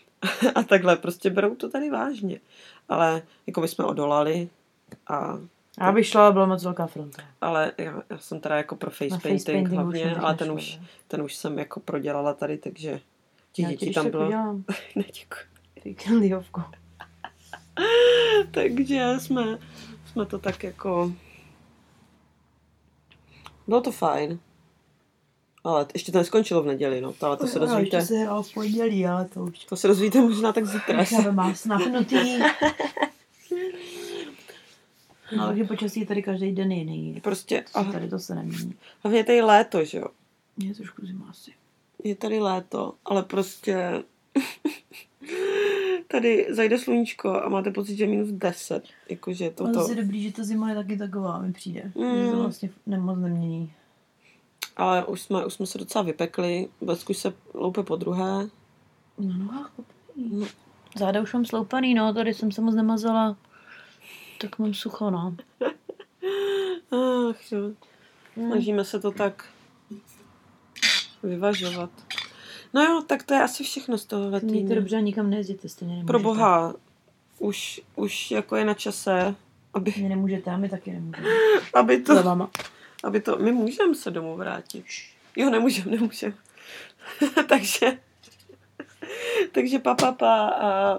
a 0.54 0.62
takhle, 0.62 0.96
prostě 0.96 1.30
berou 1.30 1.54
to 1.54 1.68
tady 1.68 1.90
vážně. 1.90 2.40
Ale 2.88 3.22
jako 3.46 3.60
my 3.60 3.68
jsme 3.68 3.84
odolali 3.84 4.48
a 5.08 5.38
Já 5.80 5.92
bych 5.92 6.06
šla, 6.06 6.32
byla 6.32 6.46
moc 6.46 6.64
velká 6.64 6.86
fronta. 6.86 7.22
ale 7.40 7.72
já, 7.78 8.02
já 8.10 8.18
jsem 8.18 8.40
teda 8.40 8.56
jako 8.56 8.76
pro 8.76 8.90
face 8.90 9.08
Na 9.10 9.18
painting, 9.18 9.40
face 9.40 9.52
paintingu 9.52 9.88
už 9.88 9.98
hlavně, 10.02 10.16
ale 10.16 10.34
ten 10.34 10.52
už, 10.52 10.76
ne? 10.76 10.86
ten 11.08 11.22
už 11.22 11.34
jsem 11.34 11.58
jako 11.58 11.80
prodělala 11.80 12.34
tady, 12.34 12.58
takže 12.58 13.00
ti 13.52 13.62
děti 13.62 13.90
tam 13.90 14.10
bylo. 14.10 14.30
Ne, 14.96 15.04
děkuji. 15.04 15.40
Víkendovku. 15.84 16.62
takže 18.50 19.14
jsme, 19.18 19.58
jsme 20.12 20.26
to 20.26 20.38
tak 20.38 20.64
jako... 20.64 21.12
Bylo 23.66 23.80
to 23.80 23.92
fajn. 23.92 24.38
Ale 25.64 25.86
ještě 25.94 26.12
to 26.12 26.18
neskončilo 26.18 26.62
v 26.62 26.66
neděli, 26.66 27.00
no. 27.00 27.12
To, 27.12 27.26
ale 27.26 27.36
to 27.36 27.46
se 27.46 27.58
dozvíte, 27.58 28.02
se 28.06 28.14
hrál 28.18 28.42
v 28.42 28.54
pondělí, 28.54 29.06
ale 29.06 29.24
to 29.24 29.40
už 29.40 29.58
to 29.64 29.76
se 29.76 29.88
dozvíte 29.88 30.20
možná 30.20 30.52
tak 30.52 30.66
zítra. 30.66 30.96
Necháme 30.96 31.32
má 31.32 31.54
snapnutý. 31.54 32.16
No, 35.36 35.46
takže 35.46 35.64
počasí 35.64 36.00
je 36.00 36.06
tady 36.06 36.22
každý 36.22 36.52
den 36.52 36.72
jiný. 36.72 37.20
Prostě, 37.20 37.64
a 37.74 37.84
Tady 37.84 38.08
to 38.08 38.18
se 38.18 38.34
nemění. 38.34 38.74
hlavně 39.02 39.20
je 39.20 39.24
tady 39.24 39.40
léto, 39.40 39.84
že 39.84 39.98
jo. 39.98 40.06
Je 40.58 40.74
trošku 40.74 41.06
zima 41.06 41.26
asi. 41.30 41.52
Je 42.04 42.14
tady 42.14 42.38
léto, 42.38 42.94
ale 43.04 43.22
prostě 43.22 44.02
tady 46.20 46.46
zajde 46.50 46.78
sluníčko 46.78 47.42
a 47.42 47.48
máte 47.48 47.70
pocit, 47.70 47.96
že 47.96 48.04
je 48.04 48.08
minus 48.08 48.28
10. 48.30 48.84
Jakože 49.08 49.50
to, 49.50 49.64
Ale 49.64 49.72
to, 49.72 49.80
zase 49.80 49.94
dobrý, 49.94 50.22
že 50.22 50.32
ta 50.32 50.44
zima 50.44 50.68
je 50.70 50.74
taky 50.74 50.96
taková, 50.98 51.38
mi 51.38 51.52
přijde. 51.52 51.92
Mm. 51.94 52.24
Že 52.24 52.30
to 52.30 52.42
vlastně 52.42 52.70
nemoc 52.86 53.18
nemění. 53.18 53.72
ale 54.76 55.04
už 55.04 55.20
jsme, 55.20 55.44
už 55.46 55.54
jsme 55.54 55.66
se 55.66 55.78
docela 55.78 56.04
vypekli. 56.04 56.68
Blesku 56.80 57.14
se 57.14 57.32
loupe 57.54 57.82
po 57.82 57.96
druhé. 57.96 58.48
Na 59.18 59.36
nohách. 59.36 59.72
No. 60.16 60.46
Záda 60.98 61.20
už 61.22 61.32
mám 61.32 61.44
sloupaný, 61.44 61.94
no, 61.94 62.14
tady 62.14 62.34
jsem 62.34 62.52
se 62.52 62.60
moc 62.60 62.74
nemazala. 62.74 63.36
Tak 64.40 64.58
mám 64.58 64.74
sucho, 64.74 65.10
no. 65.10 65.36
Ach 67.30 67.52
jo, 67.52 67.70
snažíme 68.34 68.84
se 68.84 69.00
to 69.00 69.10
tak 69.10 69.44
vyvažovat. 71.22 71.90
No 72.76 72.82
jo, 72.82 73.02
tak 73.06 73.22
to 73.22 73.34
je 73.34 73.42
asi 73.42 73.64
všechno 73.64 73.98
z 73.98 74.04
toho 74.04 74.28
Mějte 74.30 74.46
týdne. 74.46 74.74
dobře, 74.74 75.02
nikam 75.02 75.30
nejezdíte, 75.30 75.68
stejně 75.68 75.94
nemůžete. 75.94 76.06
Pro 76.06 76.18
boha, 76.18 76.74
už, 77.38 77.80
už 77.94 78.30
jako 78.30 78.56
je 78.56 78.64
na 78.64 78.74
čase, 78.74 79.34
aby, 79.74 79.94
Mě 79.96 80.08
nemůžete, 80.08 80.50
a 80.50 80.56
my 80.56 80.68
taky 80.68 80.92
nemůžeme. 80.92 81.28
aby 81.74 82.00
to... 82.00 82.14
Za 82.14 82.22
váma. 82.22 82.50
Aby 83.04 83.20
to, 83.20 83.36
my 83.36 83.52
můžeme 83.52 83.94
se 83.94 84.10
domů 84.10 84.36
vrátit. 84.36 84.84
Jo, 85.36 85.50
nemůžeme, 85.50 85.90
nemůžeme. 85.90 86.34
takže, 87.48 87.98
takže 89.52 89.78
pa, 89.78 89.94
pa, 89.94 90.12
pa 90.12 90.48
a 90.48 90.98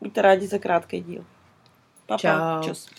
buďte 0.00 0.22
rádi 0.22 0.46
za 0.46 0.58
krátký 0.58 1.00
díl. 1.00 1.24
Pa, 2.06 2.18
pa, 2.18 2.18
Čau. 2.18 2.68
čus. 2.68 2.90